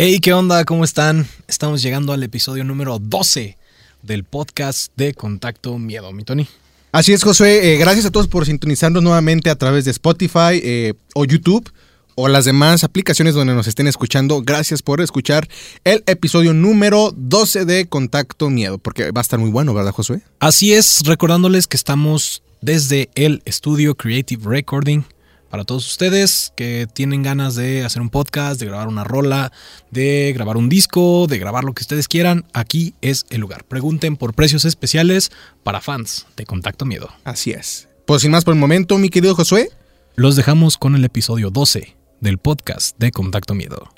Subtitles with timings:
[0.00, 0.64] Hey, ¿qué onda?
[0.64, 1.26] ¿Cómo están?
[1.48, 3.58] Estamos llegando al episodio número 12
[4.00, 6.46] del podcast de Contacto Miedo, mi Tony.
[6.92, 7.74] Así es, Josué.
[7.74, 11.68] Eh, gracias a todos por sintonizarnos nuevamente a través de Spotify eh, o YouTube
[12.14, 14.40] o las demás aplicaciones donde nos estén escuchando.
[14.42, 15.48] Gracias por escuchar
[15.82, 20.20] el episodio número 12 de Contacto Miedo, porque va a estar muy bueno, ¿verdad, Josué?
[20.38, 25.02] Así es, recordándoles que estamos desde el estudio Creative Recording
[25.50, 29.52] para todos ustedes que tienen ganas de hacer un podcast, de grabar una rola,
[29.90, 33.64] de grabar un disco, de grabar lo que ustedes quieran, aquí es el lugar.
[33.64, 35.30] Pregunten por precios especiales
[35.62, 37.08] para fans de Contacto Miedo.
[37.24, 37.88] Así es.
[38.06, 39.70] Pues sin más por el momento, mi querido Josué.
[40.16, 43.97] Los dejamos con el episodio 12 del podcast de Contacto Miedo.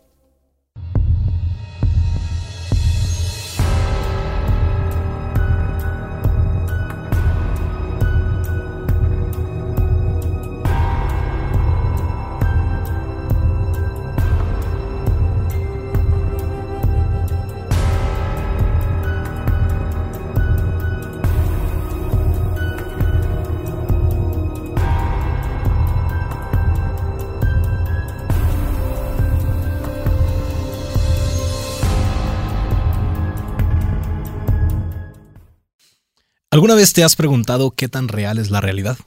[36.52, 38.98] ¿Alguna vez te has preguntado qué tan real es la realidad?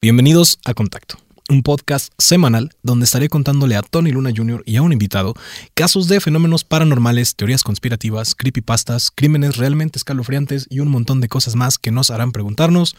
[0.00, 4.62] Bienvenidos a Contacto, un podcast semanal donde estaré contándole a Tony Luna Jr.
[4.64, 5.34] y a un invitado
[5.74, 11.56] casos de fenómenos paranormales, teorías conspirativas, creepypastas, crímenes realmente escalofriantes y un montón de cosas
[11.56, 12.94] más que nos harán preguntarnos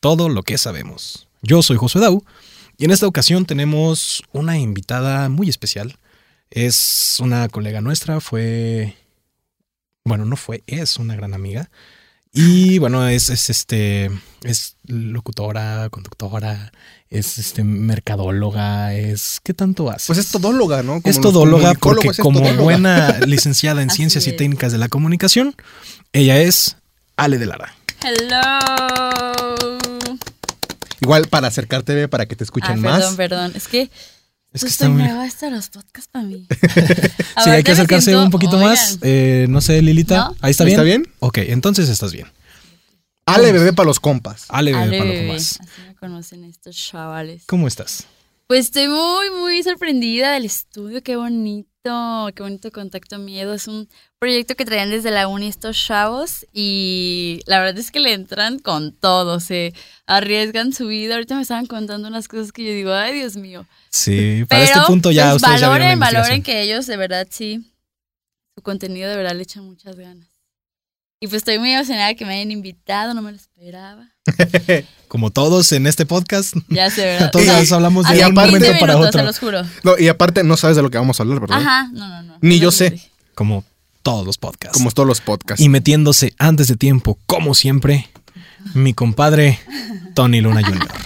[0.00, 1.28] todo lo que sabemos.
[1.40, 2.24] Yo soy Josué Dau
[2.76, 5.96] y en esta ocasión tenemos una invitada muy especial.
[6.50, 8.96] Es una colega nuestra, fue...
[10.04, 11.70] Bueno, no fue, es una gran amiga.
[12.40, 14.12] Y bueno, es, es, este,
[14.44, 16.70] es locutora, conductora,
[17.10, 20.06] es este mercadóloga, es ¿qué tanto hace?
[20.06, 21.00] Pues es todóloga, ¿no?
[21.02, 25.56] es todóloga porque como buena licenciada en ciencias y técnicas de la comunicación,
[26.12, 26.76] ella es
[27.16, 27.74] Ale de Lara.
[28.04, 29.58] Hello.
[31.00, 32.98] Igual para acercarte para que te escuchen Ah, más.
[33.00, 33.52] Perdón, perdón.
[33.56, 33.90] Es que.
[34.52, 36.46] Es Es que estoy nueva esto de los podcasts para mí.
[37.44, 38.98] Sí, hay que acercarse un poquito más.
[39.02, 40.16] Eh, no sé, Lilita.
[40.16, 40.36] ¿No?
[40.40, 40.76] ¿Ahí está ¿Ahí bien?
[40.76, 41.02] está bien?
[41.20, 42.26] Ok, entonces estás bien.
[43.26, 44.46] Ale bebé para los compas.
[44.48, 45.32] Ale, bebé, Ale, bebé.
[45.34, 45.60] más.
[45.60, 47.44] Así me conocen estos chavales.
[47.46, 48.06] ¿Cómo estás?
[48.48, 51.02] Pues estoy muy, muy sorprendida del estudio.
[51.02, 51.68] Qué bonito.
[51.82, 53.54] Qué bonito Contacto Miedo.
[53.54, 56.46] Es un proyecto que traían desde la uni estos chavos.
[56.52, 59.40] Y la verdad es que le entran con todo.
[59.40, 59.72] Se
[60.06, 61.14] arriesgan su vida.
[61.14, 63.66] Ahorita me estaban contando unas cosas que yo digo, ay, Dios mío.
[63.90, 67.26] Sí, para Pero, este punto ya pues, ustedes ya valoren, valoren que ellos de verdad
[67.30, 67.72] sí,
[68.54, 70.37] su contenido de verdad le echan muchas ganas.
[71.20, 74.08] Y pues estoy muy emocionada que me hayan invitado, no me lo esperaba.
[75.08, 77.30] Como todos en este podcast, Ya sé, ¿verdad?
[77.32, 79.20] todos hablamos de un 15 momento para minutos, otro.
[79.20, 79.62] se los juro.
[79.82, 81.58] No, y aparte no sabes de lo que vamos a hablar, ¿verdad?
[81.58, 82.38] Ajá, no, no, no.
[82.40, 82.90] Ni No yo sé.
[82.90, 83.10] dije.
[83.34, 83.64] Como
[84.02, 84.76] todos los podcasts.
[84.78, 85.62] Como todos los podcasts.
[85.64, 88.08] Y metiéndose antes de tiempo, como siempre,
[88.74, 89.58] mi compadre
[90.14, 90.88] Tony Luna Jr.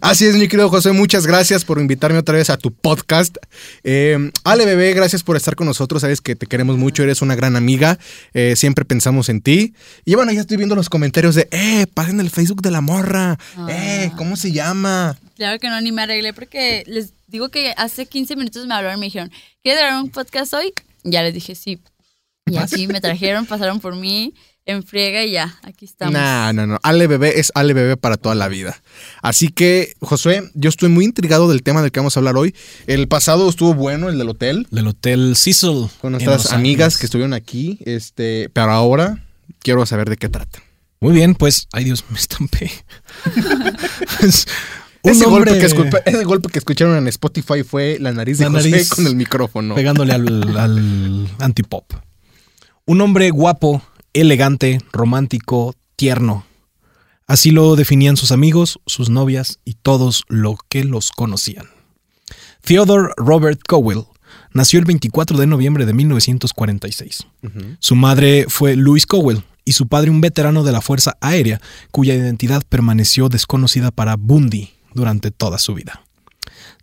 [0.00, 3.36] Así es, mi querido José, muchas gracias por invitarme otra vez a tu podcast.
[3.82, 7.34] Eh, Ale Bebé, gracias por estar con nosotros, sabes que te queremos mucho, eres una
[7.34, 7.98] gran amiga,
[8.34, 9.74] eh, siempre pensamos en ti.
[10.04, 13.38] Y bueno, ya estoy viendo los comentarios de, eh, pasen el Facebook de la morra,
[13.68, 15.16] eh, ¿cómo se llama?
[15.36, 18.98] Claro que no, ni me arreglé porque les digo que hace 15 minutos me hablaron
[18.98, 19.30] y me dijeron,
[19.62, 20.72] ¿quieres grabar un podcast hoy?
[21.04, 21.80] Ya les dije sí.
[22.46, 24.34] Y así me trajeron, pasaron por mí
[24.66, 26.12] en friega y ya, aquí estamos.
[26.12, 28.76] No, no, no, Ale Bebé es Ale Bebé para toda la vida.
[29.22, 32.54] Así que, Josué, yo estoy muy intrigado del tema del que vamos a hablar hoy.
[32.86, 35.86] El pasado estuvo bueno, el del hotel, Del Hotel Cecil.
[36.00, 36.98] con nuestras amigas Ángeles.
[36.98, 39.24] que estuvieron aquí, este, pero ahora
[39.60, 40.60] quiero saber de qué trata.
[41.00, 42.70] Muy bien, pues, ay Dios, me estampé.
[44.20, 44.46] Pues,
[45.02, 48.46] un Ese golpe, que escu- ese golpe que escucharon en Spotify fue la nariz de
[48.46, 49.74] La José nariz con el micrófono.
[49.76, 51.84] pegándole al, al antipop.
[52.86, 53.82] Un hombre guapo,
[54.20, 56.44] elegante, romántico, tierno.
[57.26, 61.66] Así lo definían sus amigos, sus novias y todos los que los conocían.
[62.62, 64.04] Theodore Robert Cowell
[64.52, 67.26] nació el 24 de noviembre de 1946.
[67.78, 71.60] Su madre fue Louise Cowell y su padre un veterano de la Fuerza Aérea
[71.90, 76.02] cuya identidad permaneció desconocida para Bundy durante toda su vida.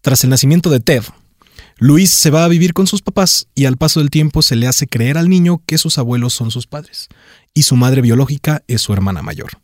[0.01, 1.03] Tras el nacimiento de Ted,
[1.85, 4.67] Luis se va a vivir con sus papás y al paso del tiempo se le
[4.67, 7.09] hace creer al niño que sus abuelos son sus padres
[7.53, 9.59] y su madre biológica es su hermana mayor.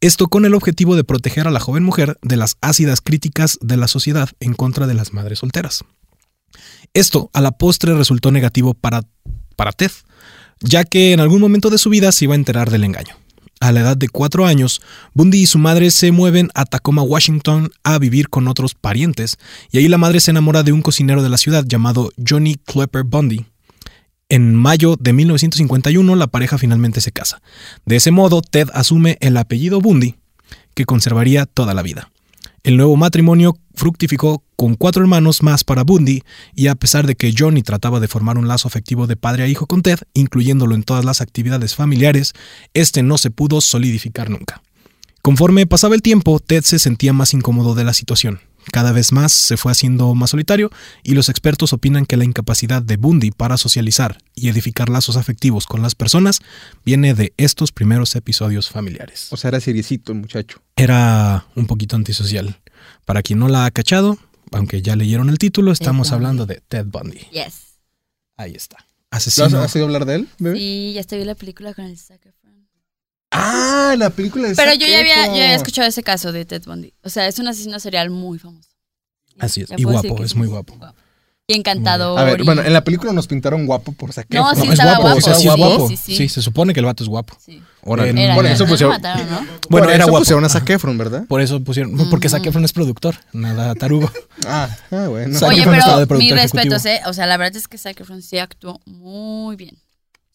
[0.00, 3.76] Esto con el objetivo de proteger a la joven mujer de las ácidas críticas de
[3.76, 5.84] la sociedad en contra de las madres solteras.
[6.94, 9.02] Esto a la postre resultó negativo para,
[9.54, 9.92] para Ted,
[10.60, 13.19] ya que en algún momento de su vida se iba a enterar del engaño.
[13.62, 14.80] A la edad de cuatro años,
[15.12, 19.36] Bundy y su madre se mueven a Tacoma, Washington, a vivir con otros parientes,
[19.70, 23.04] y ahí la madre se enamora de un cocinero de la ciudad llamado Johnny Klepper
[23.04, 23.44] Bundy.
[24.30, 27.42] En mayo de 1951 la pareja finalmente se casa.
[27.84, 30.14] De ese modo, Ted asume el apellido Bundy,
[30.74, 32.10] que conservaría toda la vida.
[32.62, 36.22] El nuevo matrimonio fructificó con cuatro hermanos más para Bundy,
[36.54, 39.46] y a pesar de que Johnny trataba de formar un lazo afectivo de padre a
[39.46, 42.34] hijo con Ted, incluyéndolo en todas las actividades familiares,
[42.74, 44.62] este no se pudo solidificar nunca.
[45.22, 48.40] Conforme pasaba el tiempo, Ted se sentía más incómodo de la situación.
[48.72, 50.70] Cada vez más se fue haciendo más solitario
[51.02, 55.66] y los expertos opinan que la incapacidad de Bundy para socializar y edificar lazos afectivos
[55.66, 56.40] con las personas
[56.84, 59.28] viene de estos primeros episodios familiares.
[59.30, 60.62] O sea, era seriecito el muchacho.
[60.80, 62.58] Era un poquito antisocial.
[63.04, 64.18] Para quien no la ha cachado,
[64.50, 67.20] aunque ya leyeron el título, estamos hablando de Ted Bundy.
[67.32, 67.78] Yes.
[68.38, 68.78] Ahí está.
[68.78, 69.60] ¿Lo has, Asesino.
[69.60, 70.56] has oído hablar de él, bebé?
[70.56, 72.66] Sí, ya estoy vi la película con el Zac Efron.
[73.30, 76.32] Ah, la película de Pero Zac yo ya había, yo ya había escuchado ese caso
[76.32, 76.94] de Ted Bundy.
[77.02, 78.70] O sea, es un asesino serial muy famoso.
[79.38, 79.68] Así es.
[79.68, 80.78] Ya Y guapo, es muy guapo.
[81.50, 82.18] Y encantador.
[82.18, 84.72] A ver, y- bueno, en la película nos pintaron guapo por Zac No, sí es
[84.74, 85.18] estaba guapo, guapo.
[85.18, 85.88] o sea, sí es Sí, guapo.
[85.88, 86.16] sí, sí.
[86.16, 87.36] Sí, se supone que el vato es guapo.
[87.44, 87.60] Sí.
[87.82, 88.10] Órale.
[88.24, 89.36] Era, Por no, eso no, pusieron, mataron, ¿no?
[89.38, 90.18] Bueno, por era eso guapo.
[90.20, 90.70] pusieron a Zac.
[90.70, 91.24] Efron, ¿verdad?
[91.28, 91.96] Por eso pusieron.
[92.10, 94.10] Porque Zac Efron es productor, nada tarugo.
[94.46, 95.38] Ah, ah, bueno.
[95.38, 95.96] Zac Oye, Efron pero
[96.36, 96.86] respetos, ejecutivo.
[96.86, 97.00] ¿eh?
[97.10, 99.76] O sea, la verdad es que Zac Efron sí actuó muy bien.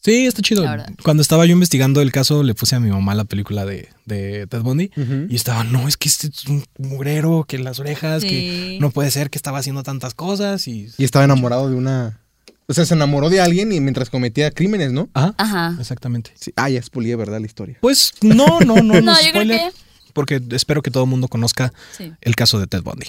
[0.06, 0.64] Sí, está chido.
[1.02, 4.46] Cuando estaba yo investigando el caso, le puse a mi mamá la película de, de
[4.46, 4.92] Ted Bundy.
[5.28, 8.28] Y estaba, no, es que este es un mugrero, que las orejas, Sí.
[8.28, 10.68] que no puede ser que estaba haciendo tantas cosas.
[10.68, 10.88] Y.
[10.96, 12.20] Y estaba enamorado de una...
[12.68, 15.08] O sea, se enamoró de alguien y mientras cometía crímenes, ¿no?
[15.12, 15.34] Ajá.
[15.38, 15.76] Ajá.
[15.80, 16.30] Exactamente.
[16.38, 16.52] Sí.
[16.54, 17.40] Ah, ya expolié, ¿verdad?
[17.40, 17.76] La historia.
[17.80, 19.70] Pues no, no, no, no, No, yo creo que
[20.12, 22.12] Porque espero que todo el mundo conozca sí.
[22.20, 23.06] el caso de Ted Bundy.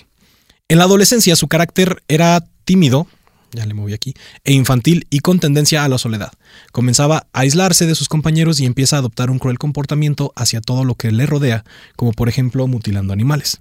[0.67, 3.07] En la adolescencia su carácter era tímido,
[3.51, 4.13] ya le moví aquí,
[4.43, 6.31] e infantil y con tendencia a la soledad.
[6.71, 10.83] Comenzaba a aislarse de sus compañeros y empieza a adoptar un cruel comportamiento hacia todo
[10.83, 11.63] lo que le rodea,
[11.95, 13.59] como por ejemplo mutilando animales.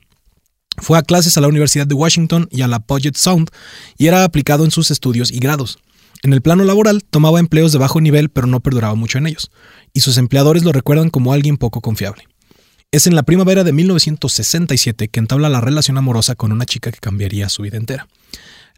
[0.79, 3.51] Fue a clases a la Universidad de Washington y a la Puget Sound
[3.97, 5.79] y era aplicado en sus estudios y grados.
[6.23, 9.51] En el plano laboral tomaba empleos de bajo nivel pero no perduraba mucho en ellos,
[9.93, 12.25] y sus empleadores lo recuerdan como alguien poco confiable.
[12.93, 16.99] Es en la primavera de 1967 que entabla la relación amorosa con una chica que
[16.99, 18.07] cambiaría su vida entera.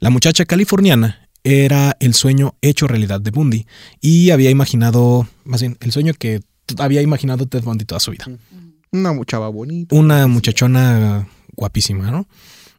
[0.00, 3.66] La muchacha californiana era el sueño hecho realidad de Bundy
[4.00, 6.40] y había imaginado, más bien, el sueño que
[6.78, 8.26] había imaginado Ted Bundy toda su vida.
[8.92, 9.94] Una chava bonita.
[9.94, 12.28] Una muchachona guapísima, ¿no?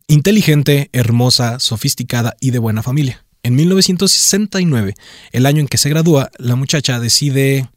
[0.08, 3.26] Inteligente, hermosa, sofisticada y de buena familia.
[3.44, 4.96] En 1969,
[5.32, 7.70] el año en que se gradúa, la muchacha decide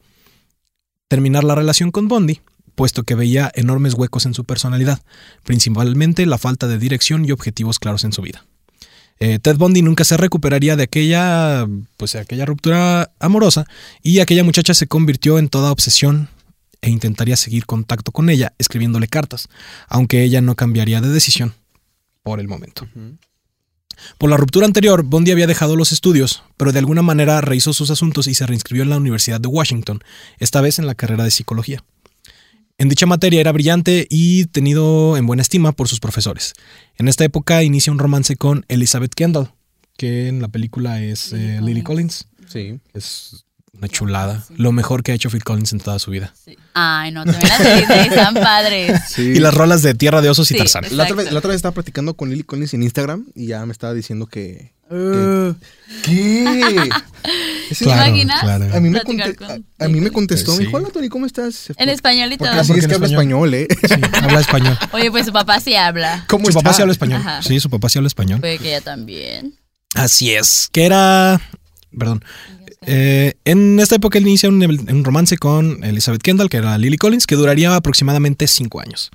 [1.09, 2.41] terminar la relación con Bundy,
[2.75, 5.03] puesto que veía enormes huecos en su personalidad,
[5.45, 8.45] principalmente la falta de dirección y objetivos claros en su vida.
[9.25, 13.67] Eh, Ted Bundy nunca se recuperaría de aquella, pues, de aquella ruptura amorosa
[14.03, 16.29] y aquella muchacha se convirtió en toda obsesión
[16.81, 19.49] e intentaría seguir contacto con ella escribiéndole cartas,
[19.87, 21.55] aunque ella no cambiaría de decisión
[22.25, 22.89] por el momento.
[24.19, 27.91] Por la ruptura anterior, Bondi había dejado los estudios, pero de alguna manera rehizo sus
[27.91, 30.03] asuntos y se reinscribió en la Universidad de Washington,
[30.41, 31.85] esta vez en la carrera de psicología.
[32.83, 36.53] En dicha materia era brillante y tenido en buena estima por sus profesores.
[36.97, 39.53] En esta época inicia un romance con Elizabeth Kendall,
[39.97, 42.27] que en la película es Lily eh, Lily Collins.
[42.49, 42.81] Sí.
[42.93, 44.45] Es una chulada.
[44.57, 46.35] Lo mejor que ha hecho Phil Collins en toda su vida.
[46.45, 46.59] Sí.
[46.75, 49.01] Ay, no, también las de están padres.
[49.11, 49.23] Sí.
[49.37, 50.57] Y las rolas de Tierra de Osos y.
[50.57, 50.85] Tarzán.
[50.91, 53.65] La otra, vez, la otra vez estaba platicando con Lily Collins en Instagram y ya
[53.65, 54.75] me estaba diciendo que...
[54.95, 55.55] Eh,
[56.05, 56.91] ¿Qué?
[57.79, 58.41] ¿Te imaginas?
[58.41, 58.65] claro.
[58.75, 60.11] A mí me, Platicar conte- con a, a mí me Lily.
[60.11, 60.77] contestó, me dijo, sí.
[60.77, 61.69] hola Tony, ¿cómo estás?
[61.77, 62.49] En español y todo.
[62.49, 63.55] Porque así es que habla español.
[63.55, 63.69] español, ¿eh?
[63.89, 64.79] Sí, habla español.
[64.93, 66.25] Oye, pues su papá sí habla.
[66.29, 66.61] ¿Cómo Su está?
[66.61, 67.21] papá sí habla español.
[67.21, 67.43] Ajá.
[67.43, 68.41] Sí, su papá sí habla español.
[68.41, 69.55] Puede que ella también.
[69.95, 70.69] Así es.
[70.73, 71.41] Que era.
[71.97, 72.25] Perdón.
[72.85, 76.97] Eh, en esta época él inicia un, un romance con Elizabeth Kendall, que era Lily
[76.99, 79.11] Collins, que duraría aproximadamente cinco años.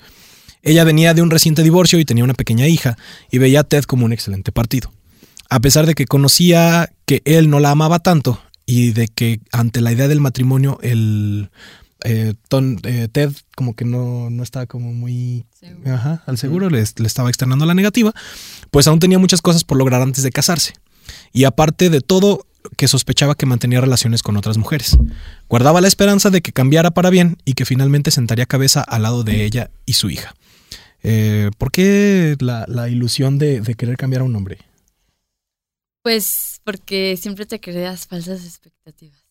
[0.63, 2.97] Ella venía de un reciente divorcio y tenía una pequeña hija,
[3.29, 4.91] y veía a Ted como un excelente partido.
[5.49, 9.81] A pesar de que conocía que él no la amaba tanto y de que ante
[9.81, 11.49] la idea del matrimonio el
[12.03, 15.93] eh, Ton- eh, Ted como que no, no estaba como muy Seguro.
[15.95, 18.13] Ajá, al seguro le, le estaba externando la negativa,
[18.71, 20.73] pues aún tenía muchas cosas por lograr antes de casarse.
[21.33, 24.97] Y aparte de todo, que sospechaba que mantenía relaciones con otras mujeres.
[25.49, 29.23] Guardaba la esperanza de que cambiara para bien y que finalmente sentaría cabeza al lado
[29.23, 30.35] de ella y su hija.
[31.03, 34.57] Eh, ¿Por qué la, la ilusión de, de querer cambiar a un hombre?
[36.07, 39.25] Pues porque siempre te creas falsas expectativas.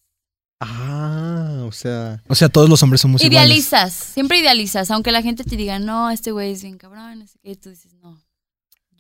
[0.61, 2.23] Ah, o sea...
[2.29, 3.47] O sea, todos los hombres somos iguales.
[3.47, 7.39] Idealizas, siempre idealizas, aunque la gente te diga, no, este güey es bien cabrón, qué,
[7.43, 8.21] y tú dices, no,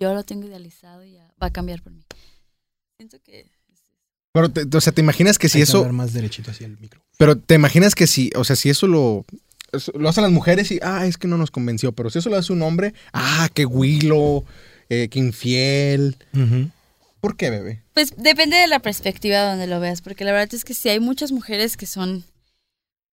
[0.00, 2.02] yo lo tengo idealizado y ya va a cambiar por mí.
[2.96, 3.44] Siento que...
[4.32, 5.78] Pero, te- o sea, ¿te imaginas que si Hay que eso...
[5.80, 7.02] hablar más derechito hacia el micro.
[7.18, 9.26] Pero te imaginas que si, o sea, si eso lo,
[9.98, 12.36] lo hacen las mujeres y, ah, es que no nos convenció, pero si eso lo
[12.36, 14.46] hace un hombre, ah, qué huilo,
[14.88, 16.16] eh, qué infiel.
[16.32, 16.70] Ujú.
[17.26, 17.82] ¿Por qué, bebé?
[17.92, 21.00] Pues depende de la perspectiva donde lo veas, porque la verdad es que sí hay
[21.00, 22.22] muchas mujeres que son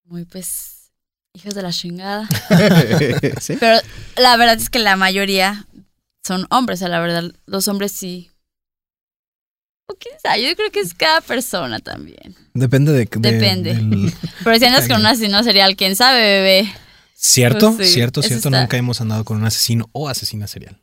[0.06, 0.92] muy, pues,
[1.34, 2.30] hijas de la chingada.
[3.42, 3.58] ¿Sí?
[3.60, 3.80] Pero
[4.18, 5.66] la verdad es que la mayoría
[6.24, 8.30] son hombres, o sea, la verdad, los hombres sí.
[9.88, 12.36] O quién sabe, yo creo que es cada persona también.
[12.54, 13.06] Depende de.
[13.06, 13.74] de- Depende.
[13.74, 16.72] del- Pero si andas con un asesino serial, quién sabe, bebé.
[17.16, 18.50] Cierto, Pues sí, cierto, cierto.
[18.50, 20.80] está- Nunca hemos andado con un asesino o asesina serial.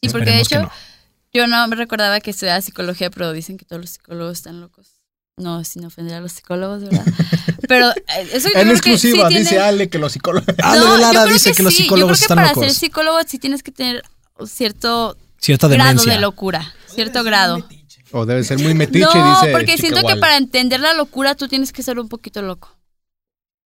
[0.00, 0.89] Y porque de Esperemos que hecho, no.
[1.32, 4.96] Yo no me recordaba que estudiaba psicología, pero dicen que todos los psicólogos están locos.
[5.36, 7.04] No, sin ofender a los psicólogos, ¿verdad?
[7.68, 10.46] Pero eh, eso yo En creo que exclusiva, sí tiene- dice Ale que los psicólogos.
[10.62, 11.84] Ale No, de Lara dice que, los sí.
[11.84, 12.64] psicólogos yo creo que están para locos.
[12.66, 14.02] ser psicólogo sí tienes que tener
[14.44, 16.12] cierto Cierta grado demencia.
[16.12, 17.66] de locura, cierto grado.
[18.10, 19.52] O debe ser muy metiche, no, dice.
[19.52, 22.76] porque Chica siento que para entender la locura tú tienes que ser un poquito loco.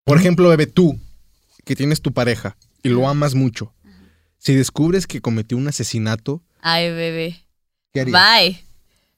[0.05, 1.01] Por ejemplo, bebé, tú,
[1.65, 3.73] que tienes tu pareja y lo amas mucho,
[4.39, 7.44] si descubres que cometió un asesinato, Ay, bebé.
[7.95, 8.21] ¿Qué harías?
[8.21, 8.65] Bye.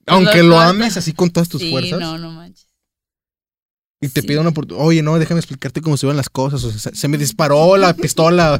[0.06, 2.68] Aunque Lo ames así con todas tus sí, fuerzas no, no manches.
[4.00, 4.26] y te sí.
[4.28, 7.08] pide una oportunidad, oye, no, déjame explicarte cómo se van las cosas, o sea, se,
[7.08, 8.58] me disparó la pistola.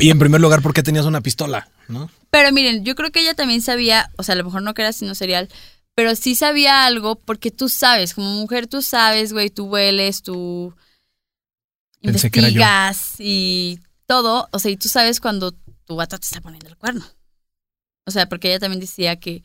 [0.00, 1.68] Y en primer lugar, ¿por qué tenías una pistola?
[1.86, 2.10] ¿No?
[2.30, 4.82] Pero miren, yo creo que ella también sabía, o sea, a lo mejor no que
[4.82, 5.48] era sino serial,
[5.94, 10.74] pero sí sabía algo porque tú sabes, como mujer tú sabes, güey, tú hueles, tú
[12.02, 12.60] Pensé que era yo.
[12.60, 15.52] investigas y todo, o sea, y tú sabes cuando
[15.84, 17.04] tu vato te está poniendo el cuerno.
[18.08, 19.42] O sea, porque ella también decía que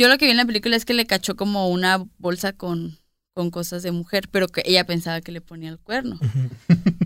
[0.00, 2.98] yo lo que vi en la película es que le cachó como una bolsa con
[3.34, 6.18] con cosas de mujer, pero que ella pensaba que le ponía el cuerno.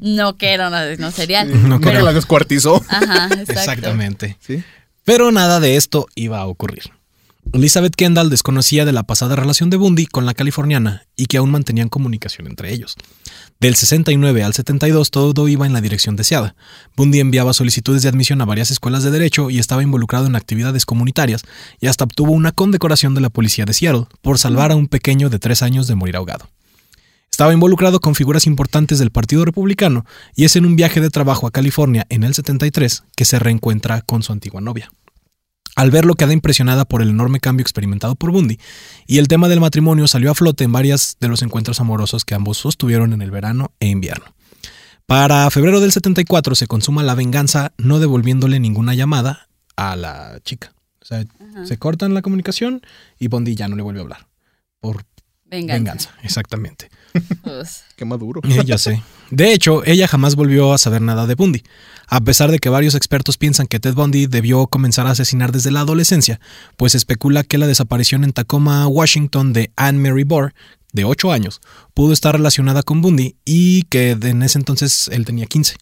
[0.01, 1.51] No que era una no serial.
[1.63, 2.77] No, No que pero- la descuartizó.
[2.89, 3.53] Ajá, exacto.
[3.53, 4.37] Exactamente.
[4.39, 4.63] ¿Sí?
[5.03, 6.85] Pero nada de esto iba a ocurrir.
[7.53, 11.51] Elizabeth Kendall desconocía de la pasada relación de Bundy con la californiana y que aún
[11.51, 12.95] mantenían comunicación entre ellos.
[13.59, 16.55] Del 69 al 72 todo iba en la dirección deseada.
[16.97, 20.87] Bundy enviaba solicitudes de admisión a varias escuelas de derecho y estaba involucrado en actividades
[20.87, 21.43] comunitarias
[21.81, 25.29] y hasta obtuvo una condecoración de la policía de Seattle por salvar a un pequeño
[25.29, 26.49] de tres años de morir ahogado.
[27.33, 30.05] Estaba involucrado con figuras importantes del Partido Republicano
[30.37, 34.03] y es en un viaje de trabajo a California en el 73 que se reencuentra
[34.03, 34.93] con su antigua novia.
[35.77, 38.59] Al verlo queda impresionada por el enorme cambio experimentado por Bundy,
[39.07, 42.35] y el tema del matrimonio salió a flote en varias de los encuentros amorosos que
[42.35, 44.35] ambos sostuvieron en el verano e invierno.
[45.07, 50.73] Para febrero del 74 se consuma la venganza no devolviéndole ninguna llamada a la chica.
[51.03, 51.67] O sea, Ajá.
[51.67, 52.83] se cortan la comunicación
[53.19, 54.29] y Bundy ya no le vuelve a hablar.
[54.81, 55.05] Por
[55.47, 55.75] Venganza.
[55.75, 56.91] venganza, exactamente.
[57.43, 58.41] Pues, Qué maduro.
[58.45, 59.03] Eh, ya sé.
[59.31, 61.63] De hecho, ella jamás volvió a saber nada de Bundy.
[62.07, 65.71] A pesar de que varios expertos piensan que Ted Bundy debió comenzar a asesinar desde
[65.71, 66.41] la adolescencia,
[66.77, 70.53] pues especula que la desaparición en Tacoma, Washington de Anne Mary Bohr,
[70.93, 71.61] de 8 años,
[71.95, 75.77] pudo estar relacionada con Bundy y que en ese entonces él tenía 15.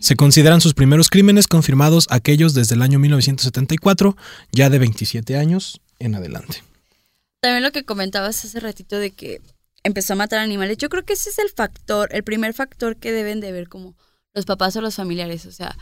[0.00, 4.16] Se consideran sus primeros crímenes confirmados aquellos desde el año 1974,
[4.50, 6.64] ya de 27 años en adelante.
[7.40, 9.40] También lo que comentabas hace ratito de que
[9.84, 13.12] empezó a matar animales, yo creo que ese es el factor, el primer factor que
[13.12, 13.96] deben de ver como
[14.34, 15.46] los papás o los familiares.
[15.46, 15.76] O sea,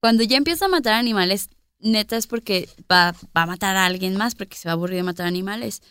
[0.00, 1.48] cuando ya empieza a matar animales,
[1.78, 4.96] neta es porque va, va a matar a alguien más, porque se va a aburrir
[4.96, 5.82] de matar animales.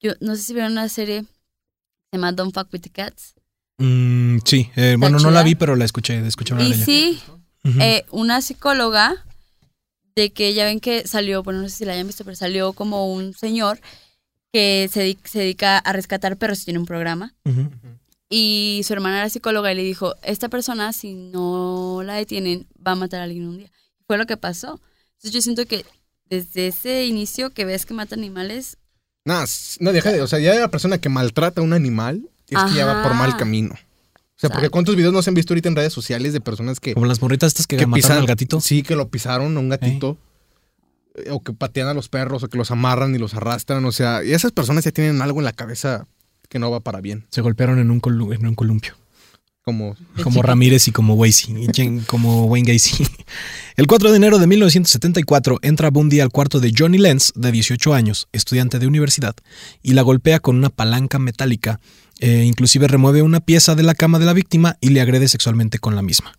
[0.00, 3.34] Yo no sé si vieron una serie se llama Don't Fuck With The Cats.
[3.78, 6.84] Mm, sí, eh, bueno, no la vi, pero la escuché, escuché hablar Y de ella.
[6.84, 7.22] sí,
[7.64, 7.80] Ujú.
[7.80, 9.24] eh, una psicóloga
[10.14, 12.72] de que ya ven que salió, bueno, no sé si la hayan visto, pero salió
[12.72, 13.80] como un señor
[14.52, 17.34] que se, se dedica a rescatar perros y tiene un programa.
[17.44, 17.68] Ujú.
[18.28, 22.92] Y su hermana era psicóloga y le dijo, esta persona si no la detienen va
[22.92, 23.70] a matar a alguien un día.
[24.06, 24.80] Fue lo que pasó.
[25.16, 25.84] Entonces yo siento que
[26.28, 28.78] desde ese inicio que ves que mata animales,
[29.24, 29.44] No,
[29.80, 30.22] no, deja de.
[30.22, 33.14] O sea, ya la persona que maltrata a un animal es que ya va por
[33.14, 33.74] mal camino.
[33.74, 34.70] O sea, porque.
[34.70, 37.22] ¿cuántos videos no se han visto ahorita en redes sociales de personas que, Como las
[37.22, 38.60] morritas estas que, que mataron al gatito.
[38.60, 40.16] Sí, que lo pisaron a un gatito.
[40.20, 40.25] eh,
[41.30, 43.84] O que patean a los perros, o que los amarran y los arrastran.
[43.84, 46.06] O sea, y esas personas ya tienen algo en la cabeza
[46.48, 47.26] que no va para bien.
[47.30, 48.94] Se golpearon en un, colu- en un columpio.
[49.62, 49.96] Como.
[50.22, 53.04] Como Ramírez y como Wasey, y Jen- como Wayne Gacy.
[53.76, 57.92] El 4 de enero de 1974 entra Bundy al cuarto de Johnny Lenz, de 18
[57.92, 59.34] años, estudiante de universidad,
[59.82, 61.80] y la golpea con una palanca metálica.
[62.20, 65.78] Eh, inclusive remueve una pieza de la cama de la víctima y le agrede sexualmente
[65.80, 66.32] con la misma.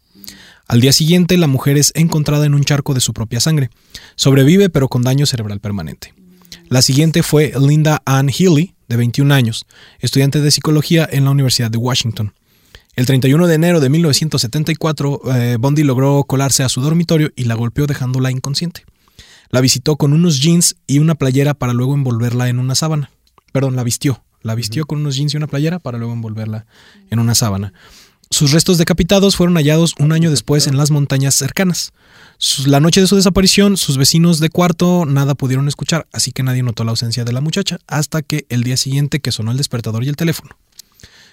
[0.68, 3.70] Al día siguiente, la mujer es encontrada en un charco de su propia sangre.
[4.16, 6.14] Sobrevive, pero con daño cerebral permanente.
[6.68, 9.66] La siguiente fue Linda Ann Healy, de 21 años,
[10.00, 12.34] estudiante de psicología en la Universidad de Washington.
[12.98, 17.56] El 31 de enero de 1974, eh, Bondi logró colarse a su dormitorio y la
[17.56, 18.84] golpeó dejándola inconsciente.
[19.50, 23.12] La visitó con unos jeans y una playera para luego envolverla en una sábana.
[23.54, 24.24] Perdón, la vistió.
[24.42, 26.66] La vistió con unos jeans y una playera para luego envolverla
[27.10, 27.74] en una sábana.
[28.30, 31.94] Sus restos decapitados fueron hallados un año después en las montañas cercanas.
[32.66, 36.62] La noche de su desaparición, sus vecinos de cuarto nada pudieron escuchar, así que nadie
[36.62, 40.04] notó la ausencia de la muchacha hasta que el día siguiente que sonó el despertador
[40.04, 40.58] y el teléfono.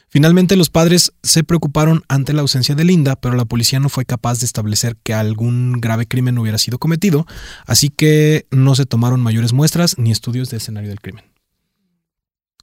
[0.08, 4.04] Finalmente los padres se preocuparon ante la ausencia de Linda, pero la policía no fue
[4.04, 7.26] capaz de establecer que algún grave crimen hubiera sido cometido,
[7.66, 11.24] así que no se tomaron mayores muestras ni estudios del escenario del crimen.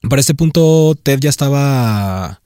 [0.09, 2.40] Para este punto, Ted ya estaba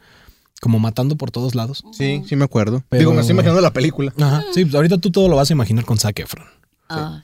[0.62, 1.84] como matando por todos lados.
[1.92, 2.84] Sí, sí me acuerdo.
[2.90, 4.14] Pero- Digo, me estoy imaginando la película.
[4.20, 4.44] Ajá.
[4.54, 6.46] Sí, pues ahorita tú todo lo vas a imaginar con Zac Efron.
[6.90, 7.22] Ay.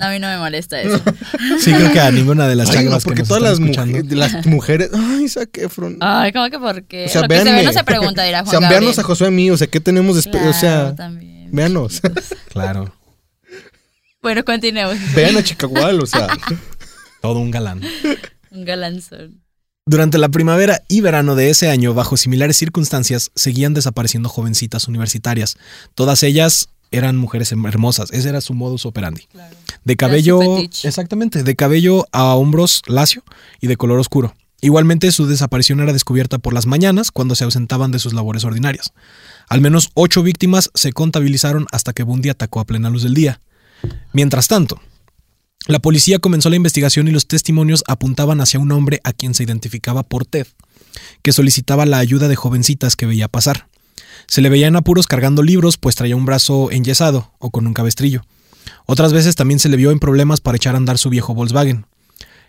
[0.00, 1.00] A mí no me molesta eso.
[1.60, 4.12] Sí, creo que a ninguna de las no, que porque nos todas están las, mujeres,
[4.12, 4.90] las mujeres.
[4.94, 5.96] Ay, Zac Efron.
[6.00, 7.06] Ay, ¿cómo que por qué?
[7.06, 7.64] O sea, Lo que se ve véanme.
[7.64, 9.02] no se pregunta, dirá O Juan sea, véanos a.
[9.02, 11.48] Josué a mí, o sea, ¿qué tenemos de Claro, O sea, también.
[11.50, 12.00] véanos.
[12.52, 12.94] Claro,
[14.22, 14.96] Bueno, continuemos.
[15.14, 16.28] Vean a Chicagual, o sea.
[17.20, 17.80] todo un galán.
[18.52, 19.40] Un galanzón.
[19.88, 25.56] Durante la primavera y verano de ese año, bajo similares circunstancias, seguían desapareciendo jovencitas universitarias.
[25.94, 28.12] Todas ellas eran mujeres hermosas.
[28.12, 29.22] Ese era su modus operandi.
[29.32, 29.56] Claro.
[29.84, 33.24] De cabello, exactamente, de cabello a hombros lacio
[33.62, 34.34] y de color oscuro.
[34.60, 38.92] Igualmente, su desaparición era descubierta por las mañanas cuando se ausentaban de sus labores ordinarias.
[39.48, 43.40] Al menos ocho víctimas se contabilizaron hasta que Bundy atacó a plena luz del día.
[44.12, 44.82] Mientras tanto,
[45.66, 49.42] la policía comenzó la investigación y los testimonios apuntaban hacia un hombre a quien se
[49.42, 50.46] identificaba por Ted,
[51.22, 53.68] que solicitaba la ayuda de jovencitas que veía pasar.
[54.26, 57.74] Se le veía en apuros cargando libros, pues traía un brazo enyesado o con un
[57.74, 58.24] cabestrillo.
[58.86, 61.86] Otras veces también se le vio en problemas para echar a andar su viejo Volkswagen.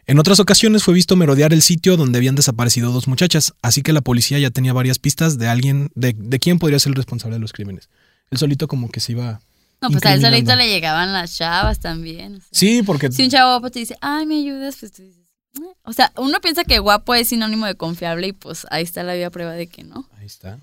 [0.05, 3.93] En otras ocasiones fue visto merodear el sitio donde habían desaparecido dos muchachas, así que
[3.93, 7.35] la policía ya tenía varias pistas de alguien, de, de quién podría ser el responsable
[7.35, 7.89] de los crímenes.
[8.31, 9.41] Él solito como que se iba...
[9.81, 12.35] No, pues a él solito le llegaban las chavas también.
[12.35, 12.47] o sea.
[12.51, 13.11] Sí, porque...
[13.11, 14.75] Si un chavo guapo te dice, ay, ¿me ayudas?
[14.79, 15.23] Pues tú dices,
[15.55, 15.73] "Eh".
[15.83, 19.13] o sea, uno piensa que guapo es sinónimo de confiable y pues ahí está la
[19.13, 20.07] viva prueba de que no.
[20.19, 20.59] Ahí está.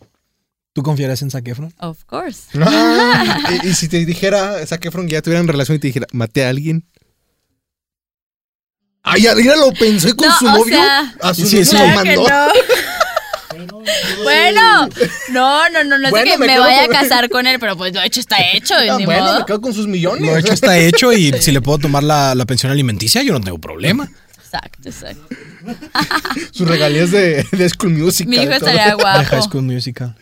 [0.74, 1.72] ¿Tú confiarías en Zac Efron?
[1.78, 2.48] Of course.
[3.64, 6.44] Y, y si te dijera, Zac Efron, que ya tuvieran relación y te dijera, maté
[6.44, 6.86] a alguien.
[9.02, 10.74] Ay, ya, lo pensó y con No, su o novio.
[10.76, 11.76] sea, a su sí, novio sí.
[11.78, 12.28] lo mandó.
[12.28, 12.48] no.
[14.22, 14.88] bueno,
[15.32, 17.94] no, no, no, no Bueno, es que me vaya a casar con él, pero pues
[17.94, 19.38] lo hecho está hecho, Ah, bueno, modo.
[19.40, 20.22] me quedo con sus millones.
[20.22, 23.40] Lo hecho está hecho y si le puedo tomar la, la pensión alimenticia, yo no
[23.40, 24.08] tengo problema.
[24.38, 25.26] Exacto, exacto.
[26.52, 28.28] Sus regalías de, de School Music.
[28.28, 29.42] Mi hijo estaría De High guapo.
[29.42, 30.16] School Musical.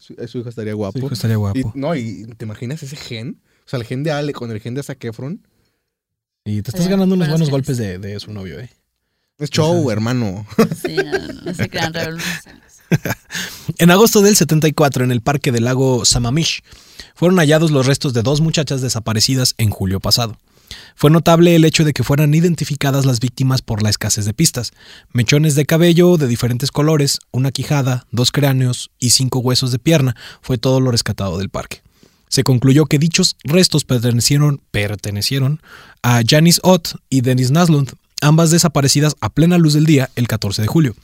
[0.00, 0.98] Su, su hijo estaría guapo.
[0.98, 1.58] Su hijo estaría guapo.
[1.74, 3.40] Y, no, y te imaginas ese gen.
[3.64, 5.46] O sea, el gen de Ale con el gen de Zac Efron.
[6.44, 8.70] Y te estás Eh, ganando unos buenos golpes de, de su novio, ¿eh?
[9.38, 10.46] Es show, hermano.
[10.86, 12.65] Sí, no, no, no, no se crean revoluciones.
[13.78, 16.62] En agosto del 74, en el parque del lago Samamish,
[17.14, 20.38] fueron hallados los restos de dos muchachas desaparecidas en julio pasado.
[20.94, 24.72] Fue notable el hecho de que fueran identificadas las víctimas por la escasez de pistas.
[25.12, 30.16] Mechones de cabello de diferentes colores, una quijada, dos cráneos y cinco huesos de pierna
[30.40, 31.82] fue todo lo rescatado del parque.
[32.28, 35.60] Se concluyó que dichos restos pertenecieron, pertenecieron
[36.02, 40.62] a Janice Ott y Dennis Naslund, ambas desaparecidas a plena luz del día el 14
[40.62, 40.96] de julio.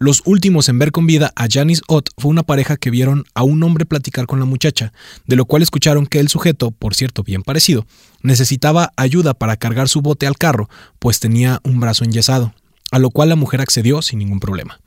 [0.00, 3.42] Los últimos en ver con vida a Janice Ott fue una pareja que vieron a
[3.42, 4.92] un hombre platicar con la muchacha,
[5.26, 7.84] de lo cual escucharon que el sujeto, por cierto bien parecido,
[8.22, 12.54] necesitaba ayuda para cargar su bote al carro, pues tenía un brazo enyesado,
[12.92, 14.78] a lo cual la mujer accedió sin ningún problema.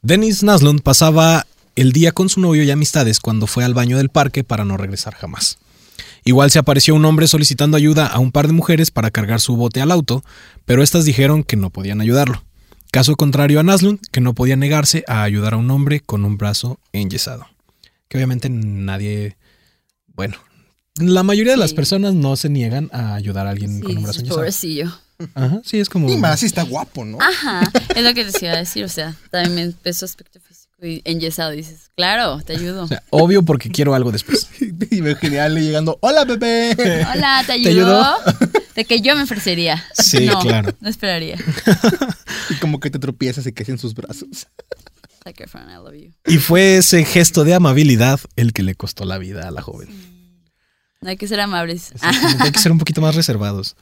[0.00, 1.44] Dennis Naslund pasaba
[1.74, 4.76] el día con su novio y amistades cuando fue al baño del parque para no
[4.76, 5.58] regresar jamás.
[6.24, 9.56] Igual se apareció un hombre solicitando ayuda a un par de mujeres para cargar su
[9.56, 10.22] bote al auto,
[10.66, 12.44] pero estas dijeron que no podían ayudarlo.
[12.92, 16.36] Caso contrario a Naslund, que no podía negarse a ayudar a un hombre con un
[16.36, 17.46] brazo enyesado.
[18.08, 19.36] Que obviamente nadie,
[20.08, 20.36] bueno,
[20.96, 21.76] la mayoría de las Sí.
[21.76, 24.38] personas no se niegan a ayudar a alguien Sí, con un brazo enyesado.
[24.40, 24.92] pobrecillo.
[25.34, 26.10] Ajá, sí, es como...
[26.10, 27.16] Y más si está guapo, ¿no?
[27.20, 27.62] Ajá,
[27.96, 30.38] es lo que te iba a decir, o sea, también ves su aspecto
[30.82, 32.84] enyesado, dices, claro, te ayudo.
[32.84, 34.48] o sea, obvio porque quiero algo después.
[34.90, 35.98] Y veo genial llegando.
[36.02, 36.76] ¡Hola, bebé!
[37.14, 38.02] Hola, ¿te ¿Te ayudó?
[38.02, 38.34] ayudó?
[38.74, 39.82] De que yo me ofrecería.
[39.94, 40.74] Sí, no, claro.
[40.80, 41.36] No esperaría.
[42.50, 44.48] Y como que te tropiezas y caes en sus brazos.
[45.24, 46.12] Zac Efron, I love you.
[46.26, 49.88] Y fue ese gesto de amabilidad el que le costó la vida a la joven.
[51.00, 51.92] No hay que ser amables.
[52.40, 53.76] Hay que ser un poquito más reservados.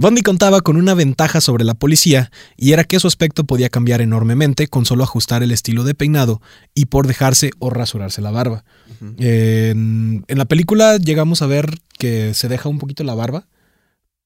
[0.00, 4.00] Bundy contaba con una ventaja sobre la policía y era que su aspecto podía cambiar
[4.00, 6.40] enormemente con solo ajustar el estilo de peinado
[6.74, 8.64] y por dejarse o rasurarse la barba.
[9.18, 13.46] en, en la película llegamos a ver que se deja un poquito la barba,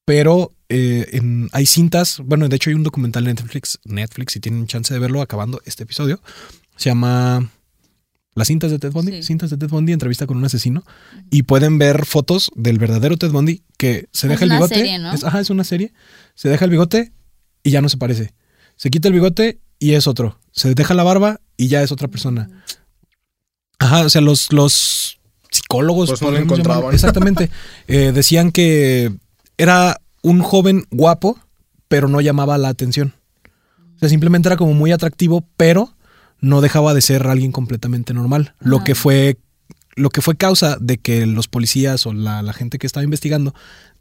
[0.04, 4.40] pero eh, en- hay cintas, bueno, de hecho hay un documental en Netflix, Netflix, si
[4.40, 6.20] tienen chance de verlo acabando este episodio,
[6.76, 7.48] se llama
[8.34, 9.22] Las cintas de Ted Bundy, Sí.
[9.22, 10.82] cintas de Ted Bundy, entrevista con un asesino,
[11.30, 14.74] y pueden ver fotos del verdadero Ted Bundy que se Es deja el una bigote.
[14.74, 15.12] serie, ¿no?
[15.12, 15.92] es- ajá, es una serie.
[16.34, 17.12] Se deja el bigote
[17.62, 18.34] y ya no se parece.
[18.76, 20.38] Se quita el bigote y es otro.
[20.50, 22.48] Se deja la barba y ya es otra persona.
[23.78, 25.18] Ajá, o sea, los, los
[25.50, 26.08] psicólogos.
[26.10, 26.78] Pues no lo encontraban.
[26.78, 27.50] llamarlo, Exactamente.
[27.86, 29.12] Eh, decían que
[29.58, 31.38] era un joven guapo,
[31.88, 33.14] pero no llamaba la atención.
[33.96, 35.93] O sea, simplemente era como muy atractivo, pero
[36.44, 38.54] no dejaba de ser alguien completamente normal.
[38.60, 39.38] Lo que fue.
[39.96, 43.54] Lo que fue causa de que los policías o la, la gente que estaba investigando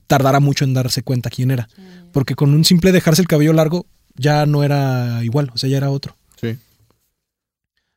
[0.08, 1.70] tardara mucho en darse cuenta quién era.
[2.12, 5.78] Porque con un simple dejarse el cabello largo ya no era igual, o sea, ya
[5.78, 6.16] era otro.
[6.42, 6.58] Sí.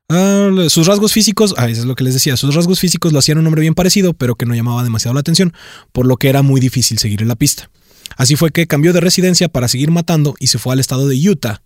[0.09, 3.19] Ah, sus rasgos físicos, ah, eso es lo que les decía, sus rasgos físicos lo
[3.19, 5.53] hacían un hombre bien parecido, pero que no llamaba demasiado la atención,
[5.93, 7.71] por lo que era muy difícil seguir en la pista.
[8.17, 11.17] Así fue que cambió de residencia para seguir matando y se fue al estado de
[11.29, 11.63] Utah.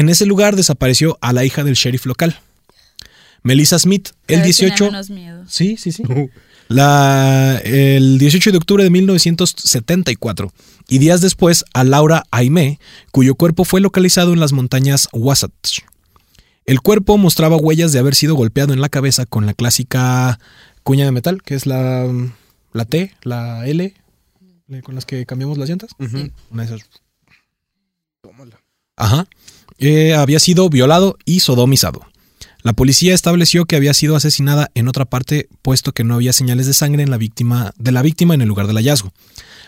[0.00, 2.40] En ese lugar desapareció a la hija del sheriff local.
[3.42, 4.84] Melissa Smith, el Cada vez tenía 18...
[4.86, 5.44] menos miedo.
[5.46, 6.02] Sí, sí, sí.
[6.68, 10.54] La, el 18 de octubre de 1974
[10.88, 12.80] y días después a Laura Aimé,
[13.12, 15.80] cuyo cuerpo fue localizado en las montañas Wasatch.
[16.64, 20.40] El cuerpo mostraba huellas de haber sido golpeado en la cabeza con la clásica
[20.82, 22.10] cuña de metal, que es la,
[22.72, 23.92] la T, la L,
[24.70, 25.90] eh, con las que cambiamos las llantas.
[25.98, 26.32] Sí.
[26.50, 26.88] Una de esas.
[28.22, 28.62] Tómala.
[28.96, 29.26] Ajá.
[29.80, 32.09] Eh, había sido violado y sodomizado.
[32.62, 36.66] La policía estableció que había sido asesinada en otra parte, puesto que no había señales
[36.66, 39.12] de sangre en la víctima, de la víctima en el lugar del hallazgo.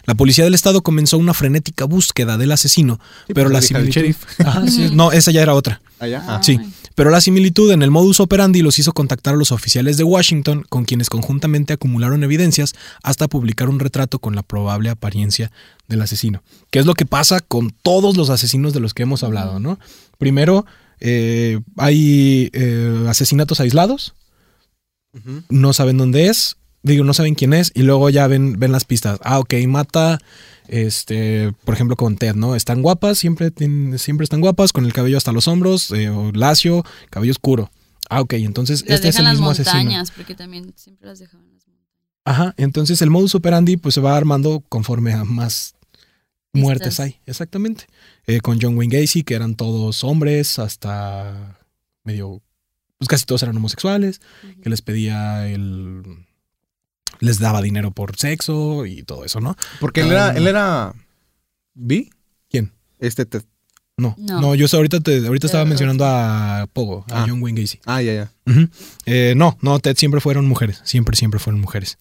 [0.05, 4.17] La policía del estado comenzó una frenética búsqueda del asesino, Sí, pero pues, la similitud.
[4.69, 5.81] sí, no, esa ya era otra.
[6.01, 6.25] Allá.
[6.27, 6.41] Ah.
[6.43, 6.59] Sí,
[6.95, 10.65] pero la similitud en el modus operandi los hizo contactar a los oficiales de Washington,
[10.69, 15.53] con quienes conjuntamente acumularon evidencias hasta publicar un retrato con la probable apariencia
[15.89, 16.43] del asesino.
[16.71, 19.79] ¿Qué es lo que pasa con todos los asesinos de los que hemos hablado, no?
[20.19, 20.67] Primero,
[21.05, 24.15] eh, hay eh, asesinatos aislados,
[25.51, 28.85] no saben dónde es, digo, no saben quién es, y luego ya ven, ven las
[28.85, 29.19] pistas.
[29.23, 30.19] Ah, ok, mata,
[30.69, 32.55] este, por ejemplo, con Ted, ¿no?
[32.57, 36.33] Están guapas, siempre, tienen- siempre están guapas, con el cabello hasta los hombros, eh, o
[36.33, 37.71] lacio, cabello oscuro.
[38.09, 39.75] Ah, ok, entonces Las este es el las mismo asesino.
[39.77, 41.89] montañas, porque también siempre las dejaban las montañas.
[42.25, 45.75] Ajá, entonces el modus operandi pues se va armando conforme a más
[46.53, 47.87] muertes hay, exactamente.
[48.27, 51.59] Eh, con John Wayne Gacy, que eran todos hombres, hasta
[52.05, 52.43] medio,
[52.99, 54.21] pues casi todos eran homosexuales,
[54.63, 56.03] que les pedía el,
[57.21, 59.57] les daba dinero por sexo y todo eso, ¿no?
[59.81, 60.95] Porque él era, él era.
[61.75, 62.11] ¿Vi?
[62.51, 62.73] ¿Quién?
[62.99, 63.25] Este.
[63.27, 63.41] te-
[63.97, 64.55] No, no, No.
[64.55, 67.27] yo ahorita, te, ahorita estaba mencionando a Pogo, a Ah.
[67.29, 67.81] John Wayne Gacy.
[67.87, 68.33] Ah, ya, ya.
[69.07, 71.99] Eh, no, no, Ted siempre fueron mujeres, siempre, siempre fueron mujeres.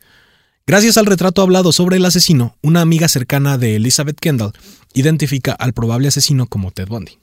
[0.67, 4.53] Gracias al retrato hablado sobre el asesino, una amiga cercana de Elizabeth Kendall
[4.93, 7.17] identifica al probable asesino como Ted Bundy.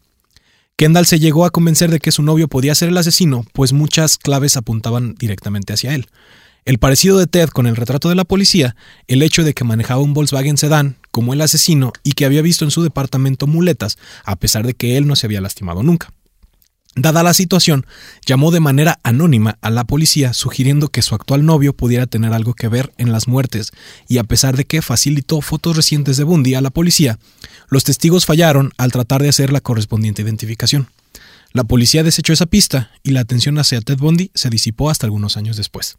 [0.76, 4.18] Kendall se llegó a convencer de que su novio podía ser el asesino, pues muchas
[4.18, 6.06] claves apuntaban directamente hacia él.
[6.64, 10.02] El parecido de Ted con el retrato de la policía, el hecho de que manejaba
[10.02, 14.36] un Volkswagen sedán como el asesino y que había visto en su departamento muletas, a
[14.36, 16.12] pesar de que él no se había lastimado nunca.
[17.00, 17.86] Dada la situación,
[18.26, 22.54] llamó de manera anónima a la policía sugiriendo que su actual novio pudiera tener algo
[22.54, 23.72] que ver en las muertes,
[24.08, 27.18] y a pesar de que facilitó fotos recientes de Bundy a la policía,
[27.68, 30.88] los testigos fallaron al tratar de hacer la correspondiente identificación.
[31.52, 35.36] La policía desechó esa pista y la atención hacia Ted Bundy se disipó hasta algunos
[35.36, 35.96] años después.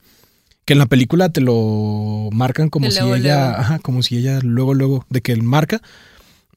[0.66, 3.62] Que en la película te lo marcan como si luego, ella, luego.
[3.62, 5.82] ajá, como si ella luego, luego de que él marca,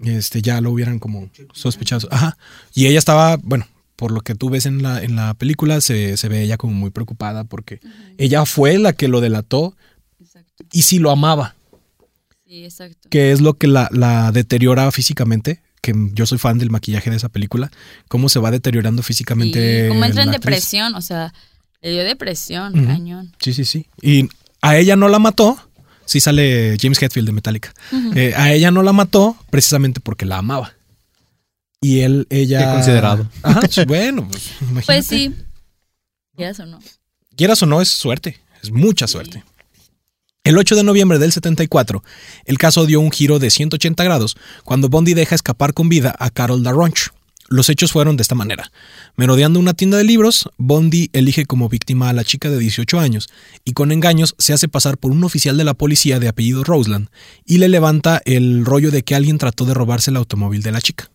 [0.00, 2.08] este, ya lo hubieran como sospechado.
[2.10, 2.36] Ajá.
[2.74, 3.66] Y ella estaba, bueno,
[4.02, 6.72] por lo que tú ves en la, en la película, se, se ve ella como
[6.72, 7.78] muy preocupada porque
[8.18, 9.76] ella fue la que lo delató
[10.20, 10.64] Exacto.
[10.72, 11.54] y sí lo amaba,
[12.48, 13.08] Sí, exacto.
[13.10, 15.62] que es lo que la, la deteriora físicamente.
[15.80, 17.70] Que yo soy fan del maquillaje de esa película,
[18.08, 19.84] cómo se va deteriorando físicamente.
[19.84, 21.32] Sí, como entra en depresión, o sea,
[21.80, 23.32] le dio depresión, cañón.
[23.38, 23.86] Sí, sí, sí.
[24.00, 24.28] Y
[24.62, 25.56] a ella no la mató.
[26.06, 27.72] Sí sale James Hetfield de Metallica.
[28.16, 30.72] Eh, a ella no la mató precisamente porque la amaba.
[31.82, 32.60] Y él, ella.
[32.60, 33.28] Qué considerado.
[33.42, 34.86] Ajá, pues, bueno, pues, imagínate.
[34.86, 35.34] Pues sí.
[36.34, 36.78] ¿Quieras o no?
[37.36, 38.38] Quieras o no, es suerte.
[38.62, 39.44] Es mucha suerte.
[40.44, 42.02] El 8 de noviembre del 74,
[42.46, 46.30] el caso dio un giro de 180 grados cuando Bondi deja escapar con vida a
[46.30, 47.10] Carol Darronch.
[47.48, 48.72] Los hechos fueron de esta manera.
[49.16, 53.28] Merodeando una tienda de libros, Bondi elige como víctima a la chica de 18 años
[53.64, 57.08] y con engaños se hace pasar por un oficial de la policía de apellido Roseland
[57.44, 60.80] y le levanta el rollo de que alguien trató de robarse el automóvil de la
[60.80, 61.11] chica.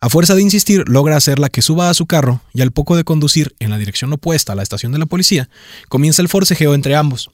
[0.00, 3.02] A fuerza de insistir, logra hacerla que suba a su carro y al poco de
[3.02, 5.50] conducir en la dirección opuesta a la estación de la policía,
[5.88, 7.30] comienza el forcejeo entre ambos.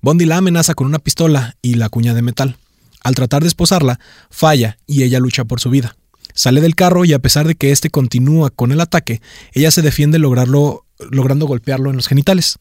[0.00, 2.56] Bondi la amenaza con una pistola y la cuña de metal.
[3.04, 5.96] Al tratar de esposarla, falla y ella lucha por su vida.
[6.34, 9.82] Sale del carro y a pesar de que éste continúa con el ataque, ella se
[9.82, 12.58] defiende logrando golpearlo en los genitales.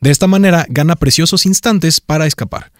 [0.00, 2.72] De esta manera gana preciosos instantes para escapar.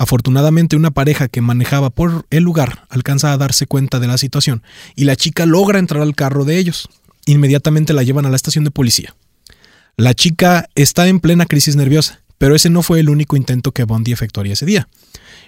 [0.00, 4.62] Afortunadamente una pareja que manejaba por el lugar alcanza a darse cuenta de la situación
[4.96, 6.88] y la chica logra entrar al carro de ellos.
[7.26, 9.14] Inmediatamente la llevan a la estación de policía.
[9.98, 13.84] La chica está en plena crisis nerviosa, pero ese no fue el único intento que
[13.84, 14.88] Bondi efectuaría ese día.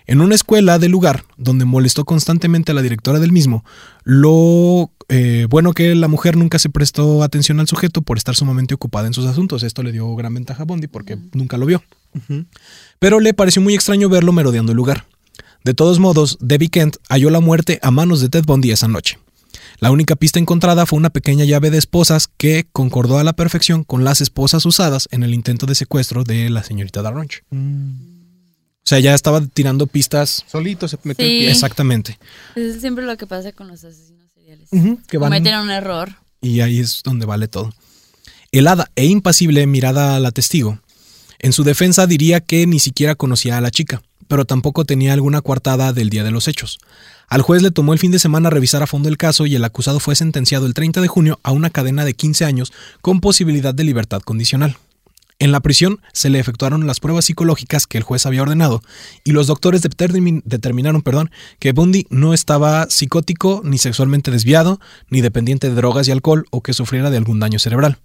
[0.06, 3.64] En una escuela del lugar, donde molestó constantemente a la directora del mismo,
[4.04, 8.74] lo eh, bueno que la mujer nunca se prestó atención al sujeto por estar sumamente
[8.74, 9.62] ocupada en sus asuntos.
[9.62, 11.82] Esto le dio gran ventaja a Bondi porque nunca lo vio.
[13.02, 15.06] Pero le pareció muy extraño verlo merodeando el lugar.
[15.64, 19.18] De todos modos, Debbie Kent halló la muerte a manos de Ted Bundy esa noche.
[19.80, 23.82] La única pista encontrada fue una pequeña llave de esposas que concordó a la perfección
[23.82, 27.42] con las esposas usadas en el intento de secuestro de la señorita Darronch.
[27.50, 30.44] O sea, ya estaba tirando pistas.
[30.46, 31.32] Solito se metió Sí.
[31.32, 31.50] el pie.
[31.50, 32.18] Exactamente.
[32.54, 34.68] Es siempre lo que pasa con los asesinos seriales.
[35.08, 36.14] Que van- Cometen un error.
[36.40, 37.72] y ahí es donde vale todo.
[38.52, 40.78] Helada e impasible mirada a la testigo.
[41.42, 45.40] En su defensa diría que ni siquiera conocía a la chica, pero tampoco tenía alguna
[45.40, 46.78] coartada del día de los hechos.
[47.28, 49.64] Al juez le tomó el fin de semana revisar a fondo el caso y el
[49.64, 53.74] acusado fue sentenciado el 30 de junio a una cadena de 15 años con posibilidad
[53.74, 54.76] de libertad condicional.
[55.38, 58.80] En la prisión se le efectuaron las pruebas psicológicas que el juez había ordenado
[59.24, 64.78] y los doctores determin- determinaron perdón, que Bundy no estaba psicótico, ni sexualmente desviado,
[65.10, 67.98] ni dependiente de drogas y alcohol o que sufriera de algún daño cerebral.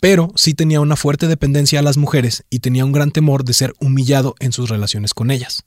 [0.00, 3.54] Pero sí tenía una fuerte dependencia a las mujeres y tenía un gran temor de
[3.54, 5.64] ser humillado en sus relaciones con ellas.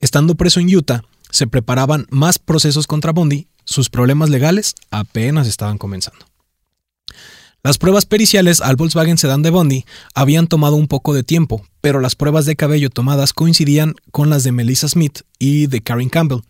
[0.00, 5.78] Estando preso en Utah, se preparaban más procesos contra Bundy, sus problemas legales apenas estaban
[5.78, 6.26] comenzando.
[7.66, 11.98] Las pruebas periciales al Volkswagen Sedan de Bundy habían tomado un poco de tiempo, pero
[11.98, 16.42] las pruebas de cabello tomadas coincidían con las de Melissa Smith y de Karen Campbell,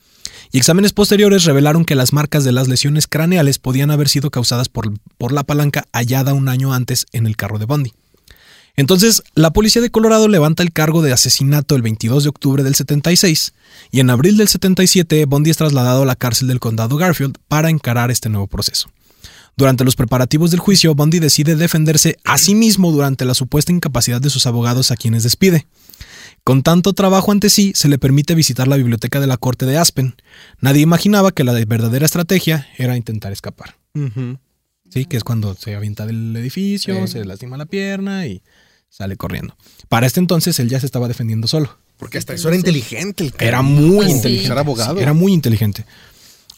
[0.52, 4.68] y exámenes posteriores revelaron que las marcas de las lesiones craneales podían haber sido causadas
[4.68, 7.94] por, por la palanca hallada un año antes en el carro de Bundy.
[8.76, 12.74] Entonces, la policía de Colorado levanta el cargo de asesinato el 22 de octubre del
[12.74, 13.54] 76
[13.90, 17.70] y en abril del 77 Bundy es trasladado a la cárcel del condado Garfield para
[17.70, 18.90] encarar este nuevo proceso.
[19.58, 24.20] Durante los preparativos del juicio, Bundy decide defenderse a sí mismo durante la supuesta incapacidad
[24.20, 25.66] de sus abogados a quienes despide.
[26.44, 29.78] Con tanto trabajo ante sí, se le permite visitar la biblioteca de la corte de
[29.78, 30.14] Aspen.
[30.60, 33.76] Nadie imaginaba que la verdadera estrategia era intentar escapar.
[34.90, 37.12] Sí, que es cuando se avienta del edificio, Sí.
[37.14, 38.42] se lastima la pierna y
[38.90, 39.56] sale corriendo.
[39.88, 41.78] Para este entonces él ya se estaba defendiendo solo.
[41.96, 44.16] Porque hasta eso era inteligente el Era muy Pues sí.
[44.16, 44.52] inteligente.
[44.52, 44.96] Era abogado.
[44.96, 45.86] Sí, era muy inteligente.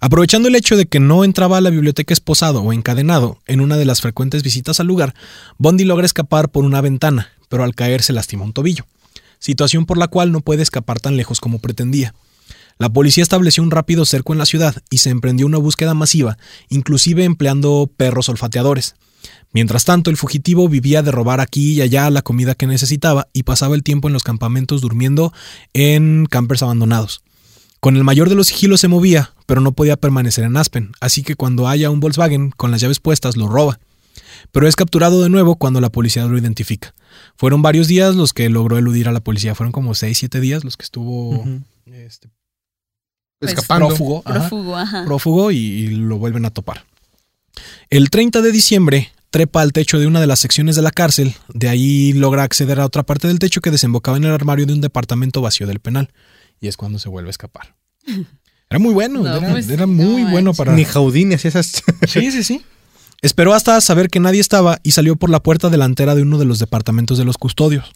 [0.01, 3.77] Aprovechando el hecho de que no entraba a la biblioteca esposado o encadenado en una
[3.77, 5.15] de las frecuentes visitas al lugar,
[5.59, 8.87] Bondi logra escapar por una ventana, pero al caer se lastima un tobillo,
[9.41, 12.15] situación por la cual no puede escapar tan lejos como pretendía.
[12.79, 16.39] La policía estableció un rápido cerco en la ciudad y se emprendió una búsqueda masiva,
[16.69, 18.95] inclusive empleando perros olfateadores.
[19.53, 23.43] Mientras tanto, el fugitivo vivía de robar aquí y allá la comida que necesitaba y
[23.43, 25.33] pasaba el tiempo en los campamentos durmiendo
[25.73, 27.23] en campers abandonados.
[27.81, 31.23] Con el mayor de los sigilos se movía, pero no podía permanecer en Aspen, así
[31.23, 33.79] que cuando haya un Volkswagen con las llaves puestas lo roba.
[34.53, 36.95] Pero es capturado de nuevo cuando la policía lo identifica.
[37.37, 40.65] Fueron varios días los que logró eludir a la policía, fueron como 6, 7 días
[40.65, 41.63] los que estuvo Ujú.
[41.87, 42.29] este,
[43.41, 43.89] Pues, Escapando.
[43.89, 44.23] prófugo.
[44.25, 45.05] ajá Prófugo, ajá.
[45.05, 46.85] prófugo y, y lo vuelven a topar.
[47.91, 51.35] El 30 de diciembre trepa al techo de una de las secciones de la cárcel,
[51.53, 54.73] de ahí logra acceder a otra parte del techo que desembocaba en el armario de
[54.73, 56.11] un departamento vacío del penal,
[56.61, 57.75] y es cuando se vuelve a escapar.
[58.71, 60.75] Era muy bueno, No, era, pues, era no muy bueno para...
[60.75, 61.83] Ni Jaudín hacía esas.
[62.07, 62.63] Sí, sí, sí.
[63.23, 66.45] Esperó hasta saber que nadie estaba y salió por la puerta delantera de uno de
[66.45, 67.91] los departamentos de los custodios.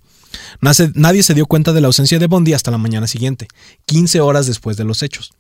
[0.63, 3.49] Nace- nadie se dio cuenta de la ausencia de Bondi hasta la mañana siguiente,
[3.85, 5.33] 15 horas después de los hechos.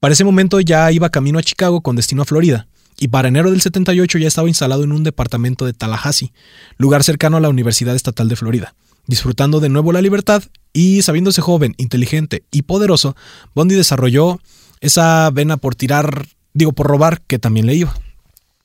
[0.00, 2.66] Para ese momento ya iba camino a Chicago con destino a Florida,
[2.98, 6.32] y para enero del 78 ya estaba instalado en un departamento de Tallahassee,
[6.76, 8.74] lugar cercano a la Universidad Estatal de Florida.
[9.06, 13.16] Disfrutando de nuevo la libertad y sabiéndose joven, inteligente y poderoso,
[13.54, 14.40] Bondi desarrolló
[14.80, 17.94] esa vena por tirar, digo, por robar, que también le iba.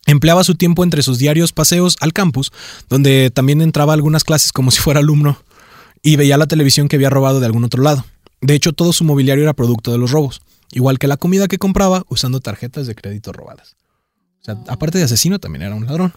[0.05, 2.51] Empleaba su tiempo entre sus diarios paseos al campus,
[2.89, 5.37] donde también entraba a algunas clases como si fuera alumno,
[6.01, 8.05] y veía la televisión que había robado de algún otro lado.
[8.41, 10.41] De hecho, todo su mobiliario era producto de los robos,
[10.71, 13.75] igual que la comida que compraba usando tarjetas de crédito robadas.
[14.41, 16.13] O sea, aparte de asesino, también era un ladrón.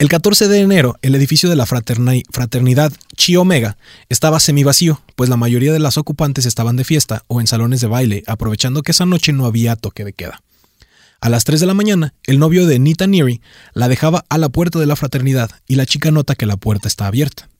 [0.00, 3.76] El 14 de enero, el edificio de la fraterni- fraternidad Chi Omega
[4.08, 7.86] estaba semivacío, pues la mayoría de las ocupantes estaban de fiesta o en salones de
[7.86, 10.42] baile, aprovechando que esa noche no había toque de queda.
[11.20, 13.42] A las 3 de la mañana, el novio de Nita Neary
[13.74, 16.88] la dejaba a la puerta de la fraternidad y la chica nota que la puerta
[16.88, 17.50] está abierta.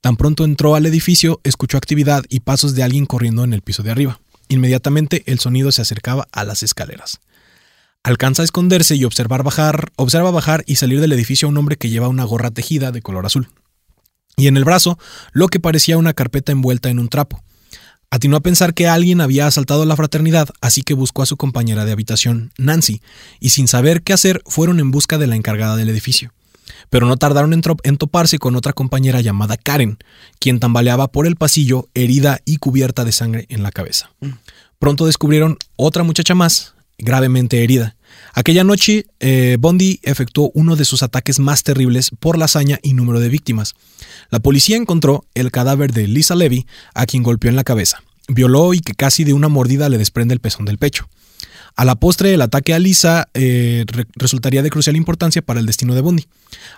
[0.00, 3.84] Tan pronto entró al edificio, escuchó actividad y pasos de alguien corriendo en el piso
[3.84, 4.18] de arriba.
[4.48, 7.20] Inmediatamente el sonido se acercaba a las escaleras.
[8.06, 11.76] Alcanza a esconderse y observar bajar, observa bajar y salir del edificio a un hombre
[11.76, 13.48] que lleva una gorra tejida de color azul.
[14.36, 14.96] Y en el brazo,
[15.32, 17.42] lo que parecía una carpeta envuelta en un trapo.
[18.08, 21.84] Atinó a pensar que alguien había asaltado la fraternidad, así que buscó a su compañera
[21.84, 23.02] de habitación, Nancy,
[23.40, 26.32] y sin saber qué hacer, fueron en busca de la encargada del edificio.
[26.90, 29.98] pero no tardaron en, en toparse con otra compañera llamada Karen,
[30.38, 34.12] quien tambaleaba por el pasillo, herida y cubierta de sangre en la cabeza.
[34.78, 37.95] Pronto descubrieron otra muchacha más, gravemente herida.
[38.34, 42.92] Aquella noche, eh, Bondi efectuó uno de sus ataques más terribles por la hazaña y
[42.92, 43.74] número de víctimas.
[44.30, 48.74] La policía encontró el cadáver de Lisa Levy, a quien golpeó en la cabeza, violó
[48.74, 51.08] y que casi de una mordida le desprende el pezón del pecho.
[51.76, 55.66] A la postre, el ataque a Lisa eh, re- resultaría de crucial importancia para el
[55.66, 56.26] destino de Bundy.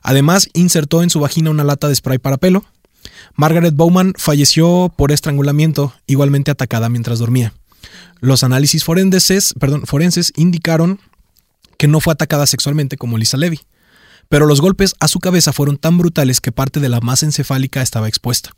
[0.02, 2.64] Además, insertó en su vagina una lata de spray para pelo.
[3.34, 7.52] Margaret Bowman falleció por estrangulamiento, igualmente atacada mientras dormía.
[8.20, 10.98] Los análisis forenses, perdón, forenses indicaron
[11.78, 13.60] que no fue atacada sexualmente como Lisa Levy,
[14.28, 17.80] pero los golpes a su cabeza fueron tan brutales que parte de la masa encefálica
[17.80, 18.50] estaba expuesta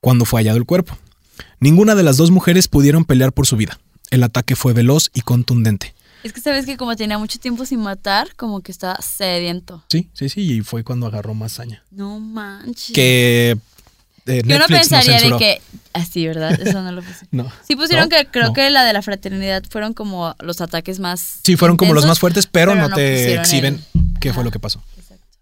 [0.00, 0.98] cuando fue hallado el cuerpo.
[1.58, 3.78] Ninguna de las dos mujeres pudieron pelear por su vida.
[4.10, 5.94] El ataque fue veloz y contundente.
[6.22, 9.82] Es que sabes que como tenía mucho tiempo sin matar, como que estaba sediento.
[9.88, 11.82] Sí, sí, sí, y fue cuando agarró más saña.
[11.90, 12.94] No manches.
[12.94, 13.56] Que
[14.26, 15.62] eh, Netflix no pensaría de que.
[15.92, 16.60] Así, ¿verdad?
[16.60, 17.26] Eso no lo puse.
[17.30, 17.50] No.
[17.66, 18.16] Sí pusieron ¿No?
[18.16, 18.52] que creo No.
[18.52, 21.40] que la de la fraternidad fueron como los ataques más.
[21.44, 24.50] Sí, fueron como los más fuertes, pero, no, te pusieron exhiben el- qué fue lo
[24.50, 24.82] que pasó.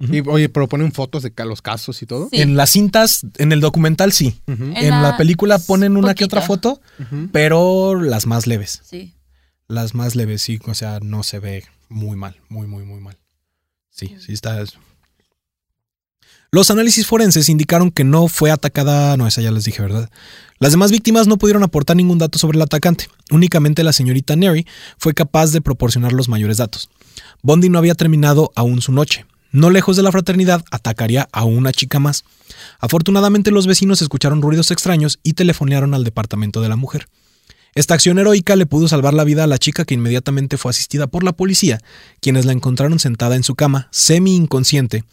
[0.00, 2.28] Y oye, pero ponen fotos de los casos y todo.
[2.30, 2.40] Sí.
[2.40, 4.40] En las cintas, en el documental sí.
[4.46, 6.80] En En, la película ponen una que otra foto,
[7.32, 8.80] pero las más leves.
[8.84, 9.14] Sí.
[9.66, 10.60] Las más leves, sí.
[10.66, 13.18] O sea, no se ve muy mal, muy, muy, muy mal.
[13.90, 14.62] Sí, sí está.
[16.50, 19.16] Los análisis forenses indicaron que no fue atacada.
[19.18, 20.08] No, esa ya les dije, ¿verdad?
[20.58, 23.08] Las demás víctimas no pudieron aportar ningún dato sobre el atacante.
[23.30, 26.88] Únicamente la señorita Neri fue capaz de proporcionar los mayores datos.
[27.42, 29.26] Bondi no había terminado aún su noche.
[29.52, 32.24] No lejos de la fraternidad, atacaría a una chica más.
[32.80, 37.08] Afortunadamente los vecinos escucharon ruidos extraños y telefonearon al departamento de la mujer.
[37.74, 41.06] Esta acción heroica le pudo salvar la vida a la chica que inmediatamente fue asistida
[41.06, 41.78] por la policía,
[42.20, 45.04] quienes la encontraron sentada en su cama, semi inconsciente.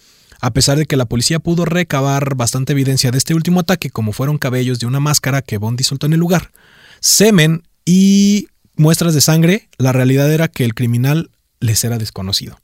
[0.42, 4.14] A pesar de que la policía pudo recabar bastante evidencia de este último ataque, como
[4.14, 6.52] fueron cabellos de una máscara que Bondi soltó en el lugar,
[7.00, 12.60] semen y muestras de sangre, la realidad era que el criminal les era desconocido.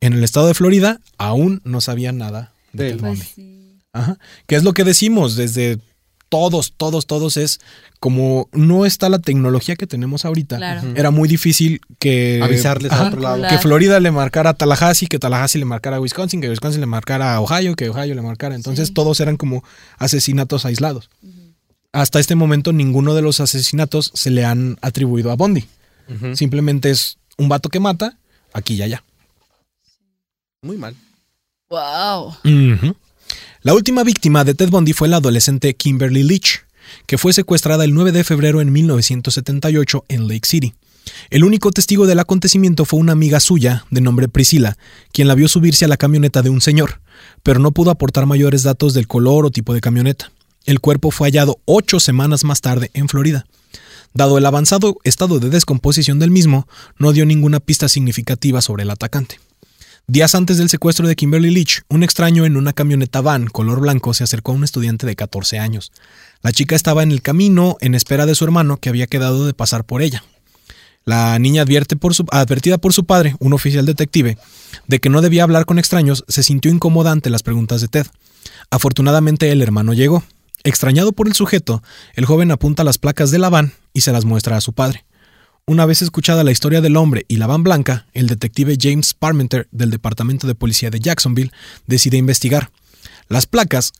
[0.00, 3.78] En el estado de Florida aún no sabían nada de De sí.
[3.92, 4.18] Ajá.
[4.46, 5.78] Que es lo que decimos desde
[6.32, 7.60] todos, todos, todos es
[8.00, 10.56] como no está la tecnología que tenemos ahorita.
[10.56, 10.82] Claro.
[10.96, 13.08] Era muy difícil que Avisarles a Ajá.
[13.08, 13.42] otro lado.
[13.48, 16.86] que Florida le marcara a Tallahassee, que Tallahassee le marcara a Wisconsin, que Wisconsin le
[16.86, 18.54] marcara a Ohio, que Ohio le marcara.
[18.54, 18.94] Entonces Sí.
[18.94, 19.62] todos eran como
[19.98, 21.10] asesinatos aislados.
[21.92, 25.66] Hasta este momento ninguno de los asesinatos se le han atribuido a Bondi.
[26.34, 28.16] Simplemente es un vato que mata
[28.54, 29.04] aquí y allá.
[30.62, 30.94] Muy mal.
[31.68, 32.34] Wow.
[33.64, 36.64] La última víctima de Ted Bundy fue la adolescente Kimberly Leach,
[37.06, 40.74] que fue secuestrada el 9 de febrero en 1978 en Lake City.
[41.30, 44.76] El único testigo del acontecimiento fue una amiga suya, de nombre Priscilla,
[45.12, 47.00] quien la vio subirse a la camioneta de un señor,
[47.44, 50.32] pero no pudo aportar mayores datos del color o tipo de camioneta.
[50.64, 53.46] El cuerpo fue hallado ocho semanas más tarde en Florida.
[54.12, 56.66] Dado el avanzado estado de descomposición del mismo,
[56.98, 59.38] no dio ninguna pista significativa sobre el atacante.
[60.08, 64.12] Días antes del secuestro de Kimberly Leach, un extraño en una camioneta van color blanco
[64.14, 65.92] se acercó a un estudiante de 14 años.
[66.42, 69.54] La chica estaba en el camino en espera de su hermano que había quedado de
[69.54, 70.24] pasar por ella.
[71.04, 74.38] La niña advierte por su, advertida por su padre, un oficial detective,
[74.88, 78.06] de que no debía hablar con extraños, se sintió incómoda ante las preguntas de Ted.
[78.70, 80.24] Afortunadamente el hermano llegó.
[80.64, 81.82] Extrañado por el sujeto,
[82.14, 85.04] el joven apunta las placas de la van y se las muestra a su padre.
[85.66, 89.68] Una vez escuchada la historia del hombre y la van blanca, el detective James Parmenter
[89.70, 91.52] del Departamento de Policía de Jacksonville
[91.86, 92.72] decide investigar.
[93.28, 93.92] Las placas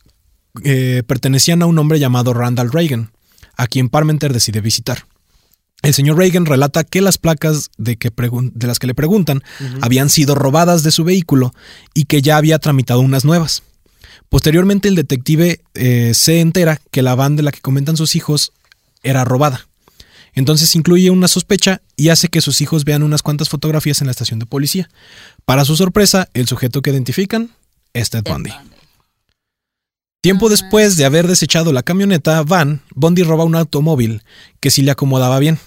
[0.65, 3.11] eh, pertenecían a un hombre llamado Randall Reagan,
[3.55, 5.05] a quien Parmenter decide visitar.
[5.81, 9.41] El señor Reagan relata que las placas de, que pregun- de las que le preguntan
[9.81, 11.53] habían sido robadas de su vehículo
[11.93, 13.63] y que ya había tramitado unas nuevas.
[14.29, 18.51] Posteriormente el detective eh, se entera que la van de la que comentan sus hijos
[19.01, 19.67] era robada.
[20.35, 24.11] Entonces incluye una sospecha y hace que sus hijos vean unas cuantas fotografías en la
[24.11, 24.89] estación de policía.
[25.45, 27.51] Para su sorpresa, el sujeto que identifican
[27.93, 28.51] es Ted Bundy.
[30.21, 30.49] Tiempo Ah.
[30.51, 34.23] después de haber desechado la camioneta van, Bundy roba un automóvil
[34.59, 35.59] que sí le acomodaba bien.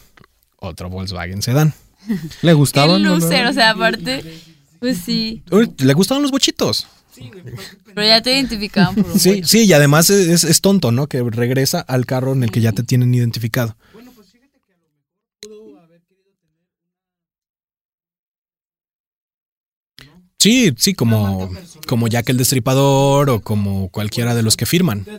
[0.59, 1.75] Otro Volkswagen Sedan.
[2.43, 3.03] ¿Le Qué gustaban?
[3.03, 3.15] no?
[3.15, 4.41] o sea, aparte.
[4.81, 5.43] Pues sí.
[5.79, 6.87] Le gustaban los bochitos.
[7.95, 9.47] Pero ya te identificaban por un Sí, bocho.
[9.49, 11.07] sí, y además es tonto, ¿no?
[11.07, 13.77] Que regresa al carro en el que ya te tienen identificado.
[20.39, 21.51] Sí, sí, como,
[21.87, 25.05] como Jack el Destripador o como cualquiera de los que firman.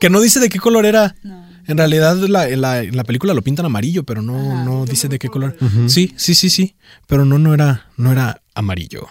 [0.00, 1.14] Que no dice de qué color era.
[1.22, 1.46] No.
[1.66, 4.64] En realidad la, en la, en la película lo pintan amarillo, pero no, Ajá.
[4.64, 5.56] no dice de qué color.
[5.86, 6.76] Sí, sí, sí, sí.
[7.06, 9.06] Pero no, no era, no era amarillo.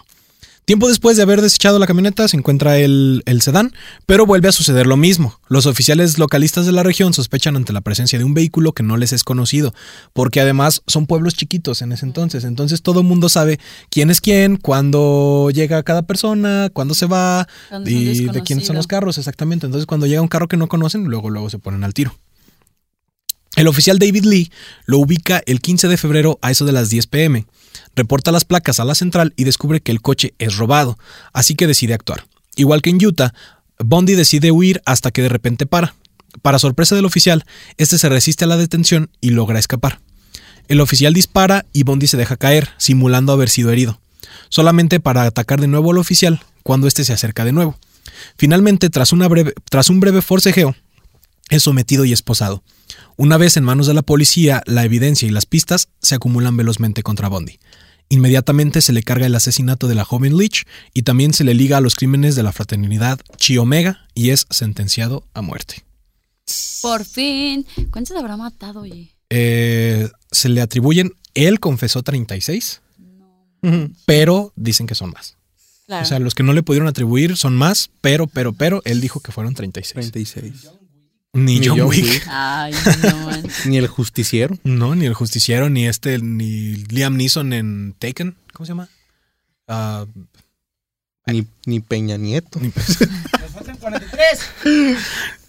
[0.67, 3.71] Tiempo después de haber desechado la camioneta, se encuentra el, el sedán,
[4.05, 5.39] pero vuelve a suceder lo mismo.
[5.47, 8.97] Los oficiales localistas de la región sospechan ante la presencia de un vehículo que no
[8.97, 9.73] les es conocido,
[10.11, 12.43] porque además son pueblos chiquitos en ese entonces.
[12.43, 17.47] Entonces todo el mundo sabe quién es quién, cuándo llega cada persona, cuándo se va
[17.85, 19.67] y de quién son los carros, exactamente.
[19.67, 22.13] Entonces cuando llega un carro que no conocen, luego, luego se ponen al tiro.
[23.57, 24.51] El oficial David Lee
[24.85, 27.47] lo ubica el 15 de febrero a eso de las 10 pm.
[27.95, 30.99] Reporta las placas a la central y descubre que el coche es robado,
[31.33, 32.27] así que decide actuar.
[32.55, 33.33] Igual que en Utah,
[33.79, 35.95] Bondi decide huir hasta que de repente para.
[36.43, 37.45] Para sorpresa del oficial,
[37.77, 40.01] este se resiste a la detención y logra escapar.
[40.67, 43.99] El oficial dispara y Bondi se deja caer, simulando haber sido herido,
[44.49, 47.75] solamente para atacar de nuevo al oficial cuando éste se acerca de nuevo.
[48.37, 49.09] Finalmente, tras,
[49.67, 50.75] tras un breve forcejeo,
[51.49, 52.61] es sometido y esposado.
[53.19, 57.01] Una vez en manos de la policía, la evidencia y las pistas se acumulan velozmente
[57.01, 57.57] contra Bondi.
[58.09, 61.77] Inmediatamente se le carga el asesinato de la joven Leach y también se le liga
[61.77, 65.83] a los crímenes de la fraternidad Chi Omega y es sentenciado a muerte.
[66.83, 67.65] Por fin.
[67.91, 69.09] ¿Cuántos habrá matado, oye?
[69.31, 72.81] Eh, se le atribuyen, él confesó 36,
[73.63, 73.89] Ujú.
[74.05, 75.37] pero dicen que son más.
[75.87, 76.03] Claro.
[76.03, 79.21] O sea, los que no le pudieron atribuir son más, pero, pero, pero, él dijo
[79.21, 79.93] que fueron 36.
[79.93, 80.69] 36.
[81.33, 82.03] Ni Ni John John Wick.
[82.05, 82.23] Wick.
[82.27, 82.73] Ay,
[83.03, 83.31] no.
[83.65, 84.57] Ni el justiciero.
[84.63, 88.35] No, ni el justiciero, ni este, ni Liam Neeson en Taken.
[88.53, 88.89] ¿Cómo se llama?
[89.67, 90.05] Ah,
[91.27, 92.59] Ni, ni Peña Nieto.
[92.59, 92.71] ni-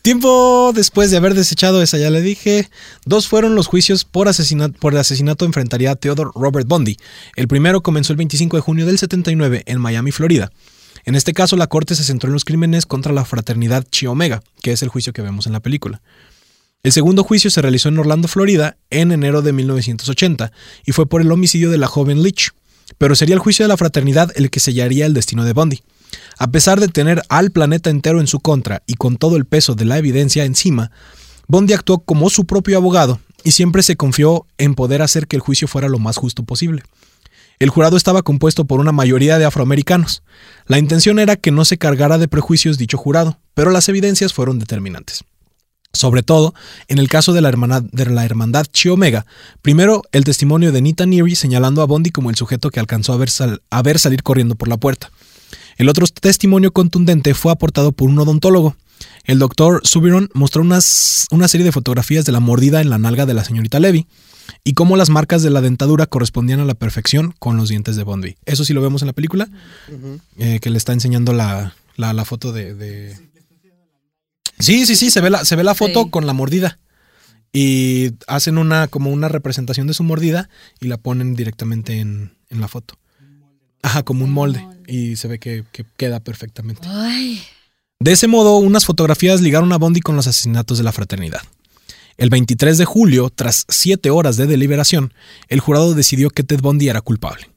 [0.02, 2.68] Tiempo después de haber desechado esa, ya le dije,
[3.04, 6.96] dos fueron los juicios por asesinato, por asesinato enfrentaría a Theodore Robert Bundy.
[7.36, 10.50] El primero comenzó el 25 de junio del 79 en Miami, Florida.
[11.08, 14.42] En este caso, la corte se centró en los crímenes contra la fraternidad Chi Omega,
[14.60, 16.02] que es el juicio que vemos en la película.
[16.82, 20.52] El segundo juicio se realizó en Orlando, Florida, en enero de 1980,
[20.84, 22.50] y fue por el homicidio de la joven Leach.
[22.98, 25.82] Pero sería el juicio de la fraternidad el que sellaría el destino de Bundy.
[26.36, 29.74] A pesar de tener al planeta entero en su contra y con todo el peso
[29.74, 30.90] de la evidencia encima,
[31.46, 35.42] Bondi actuó como su propio abogado y siempre se confió en poder hacer que el
[35.42, 36.82] juicio fuera lo más justo posible.
[37.58, 40.22] El jurado estaba compuesto por una mayoría de afroamericanos.
[40.66, 44.58] La intención era que no se cargara de prejuicios dicho jurado, pero las evidencias fueron
[44.58, 45.24] determinantes.
[45.92, 46.54] Sobre todo,
[46.86, 49.26] en el caso de la hermandad, de la hermandad Chi Omega,
[49.62, 53.16] primero el testimonio de Nita Neary señalando a Bondi como el sujeto que alcanzó a
[53.16, 53.30] ver,
[53.70, 55.10] a ver salir corriendo por la puerta.
[55.78, 58.76] El otro testimonio contundente fue aportado por un odontólogo.
[59.24, 63.26] El doctor Subiron mostró unas- una serie de fotografías de la mordida en la nalga
[63.26, 64.06] de la señorita Levy
[64.64, 68.02] y cómo las marcas de la dentadura correspondían a la perfección con los dientes de
[68.04, 68.36] Bondi.
[68.46, 69.48] Eso sí lo vemos en la película,
[70.38, 73.16] eh, que le está enseñando la, la- la foto de, de-
[74.58, 76.10] Sí, sí, sí, se ve la, se ve la foto Sí.
[76.10, 76.78] con la mordida.
[77.52, 80.48] Y hacen una como una representación de su mordida
[80.80, 82.98] y la ponen directamente en, en la foto.
[83.82, 84.66] Ajá, como un molde.
[84.86, 86.88] Y se ve que, que queda perfectamente.
[86.90, 87.40] Ay.
[88.00, 91.40] De ese modo, unas fotografías ligaron a Bondi con los asesinatos de la fraternidad.
[92.16, 95.12] El 23 de julio, tras siete horas de deliberación,
[95.48, 97.50] el jurado decidió que Ted Bundy era culpable.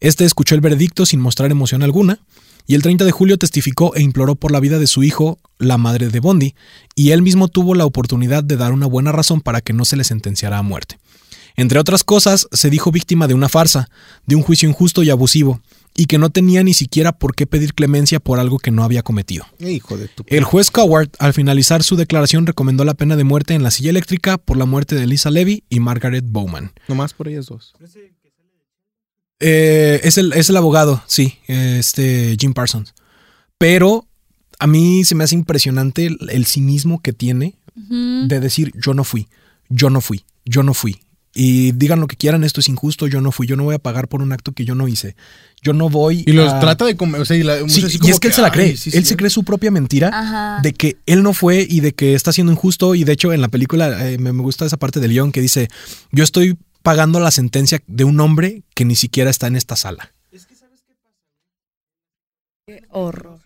[0.00, 2.18] Este escuchó el veredicto sin mostrar emoción alguna,
[2.66, 5.76] y el 30 de julio testificó e imploró por la vida de su hijo, la
[5.76, 6.54] madre de Bondi,
[6.94, 9.96] y él mismo tuvo la oportunidad de dar una buena razón para que no se
[9.96, 10.98] le sentenciara a muerte.
[11.56, 13.90] Entre otras cosas, se dijo víctima de una farsa,
[14.24, 15.60] de un juicio injusto y abusivo,
[15.94, 19.02] y que no tenía ni siquiera por qué pedir clemencia por algo que no había
[19.02, 19.46] cometido.
[19.60, 20.24] Hijo de tu.
[20.26, 23.90] El juez Coward, al finalizar su declaración, recomendó la pena de muerte en la silla
[23.90, 26.72] eléctrica por la muerte de Lisa Levy y Margaret Bowman.
[26.88, 27.74] Nomás por ellas dos.
[29.40, 32.94] Eh, es, el, es el abogado, sí, este Jim Parsons.
[33.58, 34.06] Pero
[34.58, 39.04] a mí se me hace impresionante el, el cinismo que tiene de decir yo no
[39.04, 39.28] fui,
[39.68, 41.00] yo no fui, yo no fui.
[41.36, 43.78] Y digan lo que quieran, esto es injusto, yo no fui, yo no voy a
[43.80, 45.16] pagar por un acto que yo no hice.
[45.62, 47.20] Yo no voy Y los a- trata de comer.
[47.20, 48.76] O sea, y, la- Sí, y es que él se la ay, cree.
[48.76, 49.08] sí, él sí.
[49.10, 50.60] se cree su propia mentira Ajá.
[50.62, 52.94] de que él no fue y de que está siendo injusto.
[52.94, 55.40] Y de hecho, en la película eh, me, me gusta esa parte de León que
[55.40, 55.68] dice:
[56.12, 60.12] Yo estoy pagando la sentencia de un hombre que ni siquiera está en esta sala.
[62.66, 63.40] Qué horror.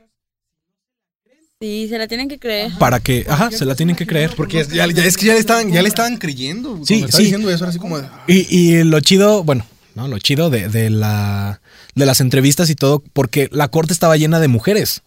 [1.61, 2.71] Sí, se la tienen que creer.
[2.79, 4.31] Para que, ajá, se la tienen que creer.
[4.37, 6.79] Porque ya, ya- es que ya le estaban, ya le estaban creyendo.
[6.87, 7.23] Sí, sí.
[7.25, 7.99] diciendo eso, era así como.
[7.99, 11.61] de, Y, y lo chido, bueno, no, lo chido de, de la
[11.97, 15.03] de las entrevistas y todo, porque la corte estaba llena de mujeres,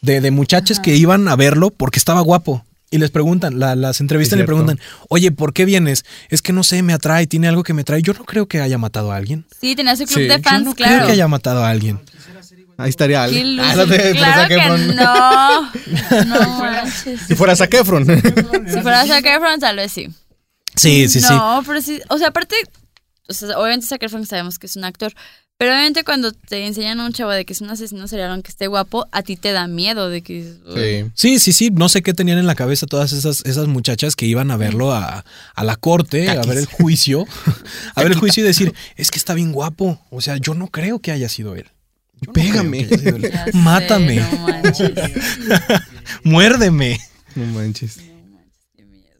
[0.00, 2.64] de, de muchachas que iban a verlo porque estaba guapo.
[2.90, 4.80] Y les preguntan, la- las entrevistas le preguntan,
[5.10, 6.06] oye, ¿por qué vienes?
[6.30, 8.00] Es que no sé, me atrae, tiene algo que me atrae.
[8.00, 9.44] Yo no creo que haya matado a alguien.
[9.60, 10.94] Sí, tenía su club Sí, de yo fans, no claro.
[10.94, 12.00] creo que haya matado a alguien.
[12.78, 13.40] Ahí estaría Ale.
[13.42, 14.96] Qué Ah, no te- claro Zac que Efron.
[14.96, 15.72] no.
[16.26, 17.20] No manches.
[17.28, 18.06] Si fuera Zac Efron.
[18.06, 20.08] Si fuera Zac Efron, tal vez sí.
[20.76, 21.32] Sí, sí, sí.
[21.32, 22.00] No, pero sí.
[22.08, 22.56] O sea, aparte,
[23.28, 25.12] o sea, obviamente Zac Efron sabemos que es un actor.
[25.58, 28.50] Pero obviamente cuando te enseñan a un chavo de que es un asesino serial, aunque
[28.50, 30.54] esté guapo, a ti te da miedo de que...
[30.74, 31.10] Sí.
[31.14, 31.70] Sí, sí, sí.
[31.70, 34.92] No sé qué tenían en la cabeza todas esas, esas muchachas que iban a verlo
[34.92, 37.26] a, a la corte, a ver el juicio,
[37.94, 40.00] a ver el juicio y decir, es que está bien guapo.
[40.10, 41.70] O sea, yo no creo que haya sido él.
[42.26, 42.86] No Pégame.
[42.88, 44.16] sé, Mátame.
[44.20, 44.92] no manches.
[46.24, 47.00] Muérdeme.
[47.34, 47.98] No manches.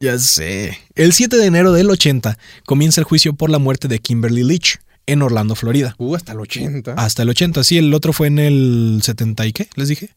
[0.00, 0.78] Ya sé.
[0.94, 2.36] El 7 de enero del 80
[2.66, 5.94] comienza el juicio por la muerte de Kimberly Leach en Orlando, Florida.
[5.98, 6.94] Uh, hasta el 80.
[6.94, 10.10] Hasta el 80, sí, el otro fue en el 70 y qué, les dije.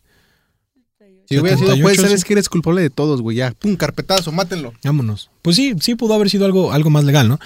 [1.28, 2.28] si hubiera sido 78, juez, sabes sí.
[2.28, 3.38] que eres culpable de todos, güey.
[3.38, 4.74] Ya, pum, carpetazo, mátenlo.
[4.84, 5.30] Vámonos.
[5.42, 7.40] Pues sí, sí pudo haber sido algo, algo más legal, ¿no?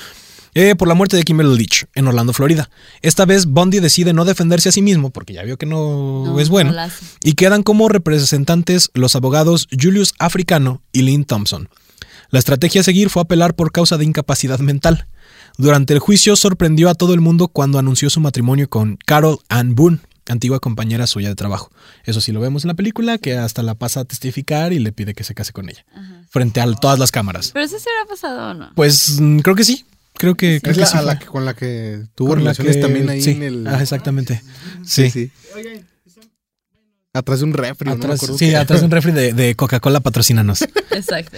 [0.55, 2.69] Eh, por la muerte de Kimberly Leach en Orlando, Florida.
[3.01, 6.39] Esta vez Bundy decide no defenderse a sí mismo porque ya vio que no, No,
[6.39, 6.71] es bueno.
[6.71, 6.87] no
[7.23, 11.69] y quedan como representantes los abogados Julius Africano y Lynn Thompson.
[12.31, 15.07] La estrategia a seguir fue apelar por causa de incapacidad mental.
[15.57, 19.73] Durante el juicio sorprendió a todo el mundo cuando anunció su matrimonio con Carol Ann
[19.75, 21.71] Boone, antigua compañera suya de trabajo.
[22.05, 24.91] Eso sí lo vemos en la película, que hasta la pasa a testificar y le
[24.91, 26.21] pide que se case con ella, Ajá.
[26.29, 27.49] frente a todas las cámaras.
[27.51, 28.71] Pero eso sí hubiera pasado o no.
[28.75, 29.85] Pues mm, creo que sí,
[30.19, 31.19] creo que, creo Es que la, sí a la fue.
[31.19, 33.31] que- con la que tuvo Con la relaciones que- también ahí sí.
[33.31, 33.67] en el.
[33.67, 34.43] Ah, exactamente.
[34.85, 35.09] Sí.
[35.09, 35.31] sí.
[37.11, 37.89] Atrás de un refri.
[37.89, 40.61] Atrás, sí, atrás de un refri de, de Coca-Cola patrocínanos.
[40.91, 41.37] Exacto.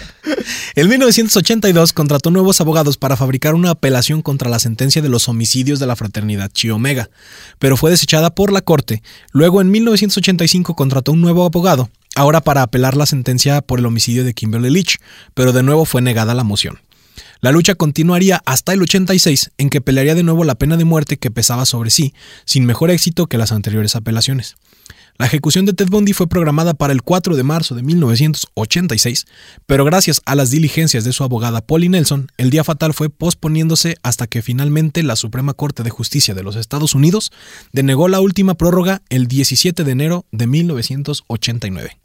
[0.74, 5.78] En 1982 contrató nuevos abogados para fabricar una apelación contra la sentencia de los homicidios
[5.80, 7.08] de la fraternidad Chi Omega,
[7.58, 9.02] pero fue desechada por la corte.
[9.32, 14.24] Luego en 1985 contrató un nuevo abogado, ahora para apelar la sentencia por el homicidio
[14.24, 14.98] de Kimberly Leach,
[15.32, 16.80] pero de nuevo fue negada la moción.
[17.42, 21.16] La lucha continuaría hasta el 86, en que pelearía de nuevo la pena de muerte
[21.16, 22.14] que pesaba sobre sí,
[22.44, 24.54] sin mejor éxito que las anteriores apelaciones.
[25.18, 29.26] La ejecución de Ted Bundy fue programada para el 4 de marzo de 1986,
[29.66, 33.96] pero gracias a las diligencias de su abogada Polly Nelson, el día fatal fue posponiéndose
[34.04, 37.32] hasta que finalmente la Suprema Corte de Justicia de los Estados Unidos
[37.72, 42.01] denegó la última prórroga el 17 de enero de 1989.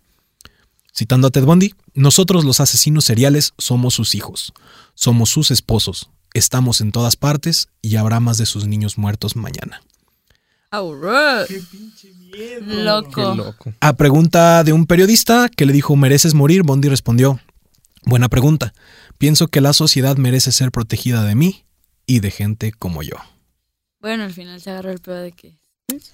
[0.98, 4.52] Citando a Ted Bundy, nosotros los asesinos seriales somos sus hijos,
[4.96, 9.84] somos sus esposos, estamos en todas partes y habrá más de sus niños muertos mañana.
[10.72, 11.50] Alright.
[12.34, 13.36] Qué Loco.
[13.36, 13.74] loco.
[13.80, 16.64] A pregunta de un periodista que le dijo ¿mereces morir?
[16.64, 17.40] Bondi respondió,
[18.04, 18.74] buena pregunta.
[19.20, 21.64] Pienso que la sociedad merece ser protegida de mí
[22.08, 23.18] y de gente como yo.
[24.00, 25.60] Bueno, al final se agarró el pedo de que.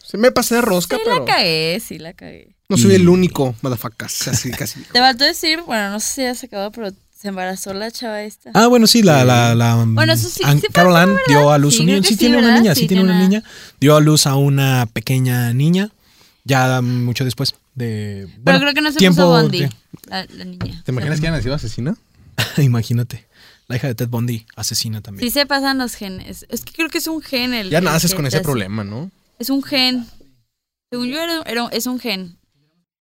[0.04, 1.20] Se me pasé de rosca, Sí, pero.
[1.20, 2.50] la cagué, sí, la cagué.
[2.70, 4.22] No soy el único, madafacas.
[4.24, 4.82] Casi, casi.
[4.94, 8.22] Te faltó decir, bueno, no sé si ya se acabó, pero se embarazó la chava
[8.22, 8.52] esta.
[8.54, 11.52] Ah, bueno, sí, la, la, la Bueno, eso sí- An- sí Carol así, Ann dio
[11.52, 13.44] a luz Sí, un Sí, sí, tiene una niña, Sí, sí, tiene una niña.
[13.80, 15.90] Dio a luz a una pequeña niña,
[16.44, 18.28] ya mucho después de...
[18.44, 19.70] pero creo que no se tiempo puso Bondi, de-
[20.08, 20.82] la, la niña.
[20.86, 21.96] ¿Te imaginas que haya nacido asesina?
[22.58, 23.26] Imagínate,
[23.68, 25.28] la hija de Ted Bundy, asesina también.
[25.28, 26.46] Sí se pasan los genes.
[26.50, 29.10] Es que creo que es un gen el Ya naces con ese hace- problema, ¿no?
[29.44, 30.06] Es un gen.
[30.90, 32.38] Según yo era, era- es un gen.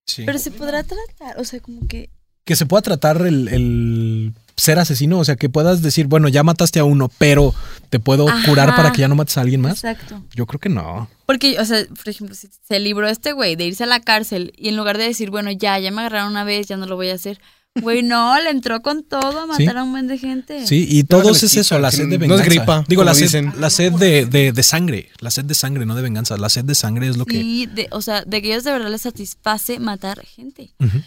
[0.06, 0.24] Sí.
[0.26, 2.10] Pero se podrá tratar, o sea, como que...
[2.44, 6.42] que se pueda tratar el, el ser asesino, o sea, que puedas decir, bueno, ya
[6.42, 7.54] mataste a uno, pero
[7.90, 8.44] te puedo Ajá.
[8.48, 9.74] curar para que ya no mates a alguien más.
[9.84, 10.20] Exacto.
[10.34, 11.08] Yo creo que no.
[11.26, 14.52] Porque, o sea, por ejemplo, si se libró este güey de irse a la cárcel
[14.56, 16.96] y en lugar de decir, bueno, ya, ya me agarraron una vez, ya no lo
[16.96, 17.40] voy a hacer.
[17.80, 19.78] Güey, no, le entró con todo a matar Sí.
[19.78, 20.66] a un buen de gente.
[20.66, 22.44] Sí, y Pero todos se es eso, la sed de no es venganza.
[22.44, 25.94] gripa, Digo, la sed, la sed de, de- de sangre, la sed de sangre, no
[25.94, 26.36] de venganza.
[26.36, 27.40] La sed de sangre es lo que...
[27.40, 30.70] Sí, de, o sea, de que ellos de verdad les satisface matar gente.
[30.80, 30.98] Ujú.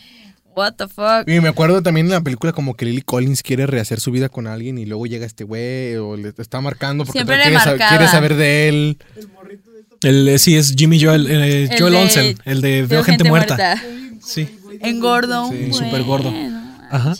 [0.55, 1.27] What the fuck.
[1.27, 4.29] Y me acuerdo también en la película como que Lily Collins quiere rehacer su vida
[4.29, 7.59] con alguien y luego llega este güey o le está marcando porque Siempre quiere, le
[7.59, 7.89] sa- marcaba.
[7.89, 8.97] quiere saber de él.
[10.01, 13.03] El, eh, sí, es Jimmy Joel, eh, El Joel de- Olsen, el de Veo Veo
[13.03, 13.79] gente, muerta.
[14.25, 14.47] Sí.
[14.81, 15.49] Engordo.
[15.49, 16.33] Sí, un súper gordo.
[16.91, 17.15] Ajá.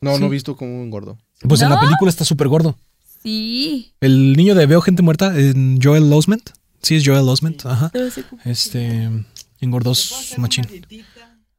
[0.00, 0.20] No, Sí.
[0.20, 1.18] no he visto como un gordo.
[1.48, 2.76] Pues en la película está súper gordo.
[3.22, 3.92] Sí.
[4.00, 6.50] El niño de Veo gente muerta, en Joel Osment.
[6.82, 7.90] Sí, es Joel Osment, ajá.
[8.14, 9.10] Sí, Este,
[9.60, 9.92] engordó
[10.36, 10.64] machín.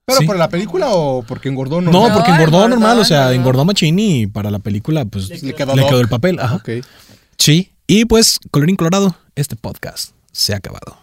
[0.06, 0.26] ¿Pero Sí.
[0.26, 1.82] por la película o porque engordó?
[1.82, 2.14] No, normal?
[2.14, 3.36] porque No, engordó engordó, normal, o sea, engordó.
[3.40, 6.02] engordó machín y para la película, pues Le le quedó quedó, doc.
[6.02, 6.40] el papel.
[6.40, 6.56] Ajá.
[6.56, 6.70] Ok.
[7.38, 7.72] Sí.
[7.86, 10.98] Y pues, colorín colorado, este podcast se ha acabado.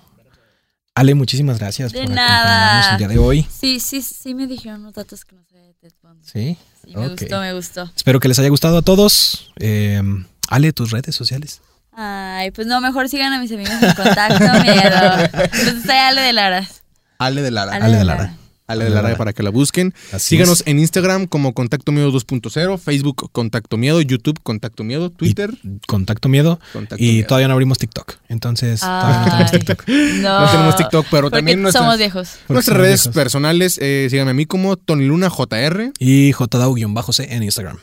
[0.97, 2.79] Ale, muchísimas gracias De por nada.
[2.79, 3.47] acompañarnos el día de hoy.
[3.51, 6.25] Sí, sí, sí me dijeron unos datos que no sé de Ted Bundy.
[6.27, 6.57] Sí.
[6.83, 7.93] Sí, me gustó, me gustó.
[7.95, 9.53] Espero que les haya gustado a todos.
[9.61, 10.01] Eh,
[10.49, 11.61] Ale, tus redes sociales.
[11.93, 15.29] Ay, pues no, mejor sigan a mis amigos en contacto, miedo.
[15.35, 16.83] Entonces soy Ale de Laras.
[17.19, 17.75] Ale de Lara.
[17.77, 18.35] Ale de Lara.
[18.67, 19.95] Ale de la Raya para que la busquen.
[20.13, 20.67] Así Síganos es.
[20.67, 25.51] en Instagram como Contacto Miedo 2.0, Facebook Contacto Miedo, YouTube Contacto Miedo, Twitter
[25.87, 26.59] Contacto Miedo.
[26.73, 27.27] Contacto y Miedo.
[27.29, 28.15] todavía no abrimos TikTok.
[28.29, 29.89] Entonces, todavía no tenemos TikTok.
[29.89, 30.41] no.
[30.41, 32.29] No tenemos TikTok, pero Porque también nuestras, somos viejos.
[32.49, 33.15] Nuestras somos redes viejos.
[33.15, 33.79] personales.
[33.81, 35.93] Eh, síganme a mí como Tony Luna JR.
[35.99, 37.79] Y JDAU-C en Instagram.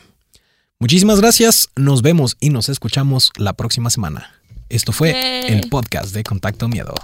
[0.78, 1.70] Muchísimas gracias.
[1.76, 4.30] Nos vemos y nos escuchamos la próxima semana.
[4.68, 5.52] Esto fue Yay.
[5.58, 6.94] el podcast de Contacto Miedo.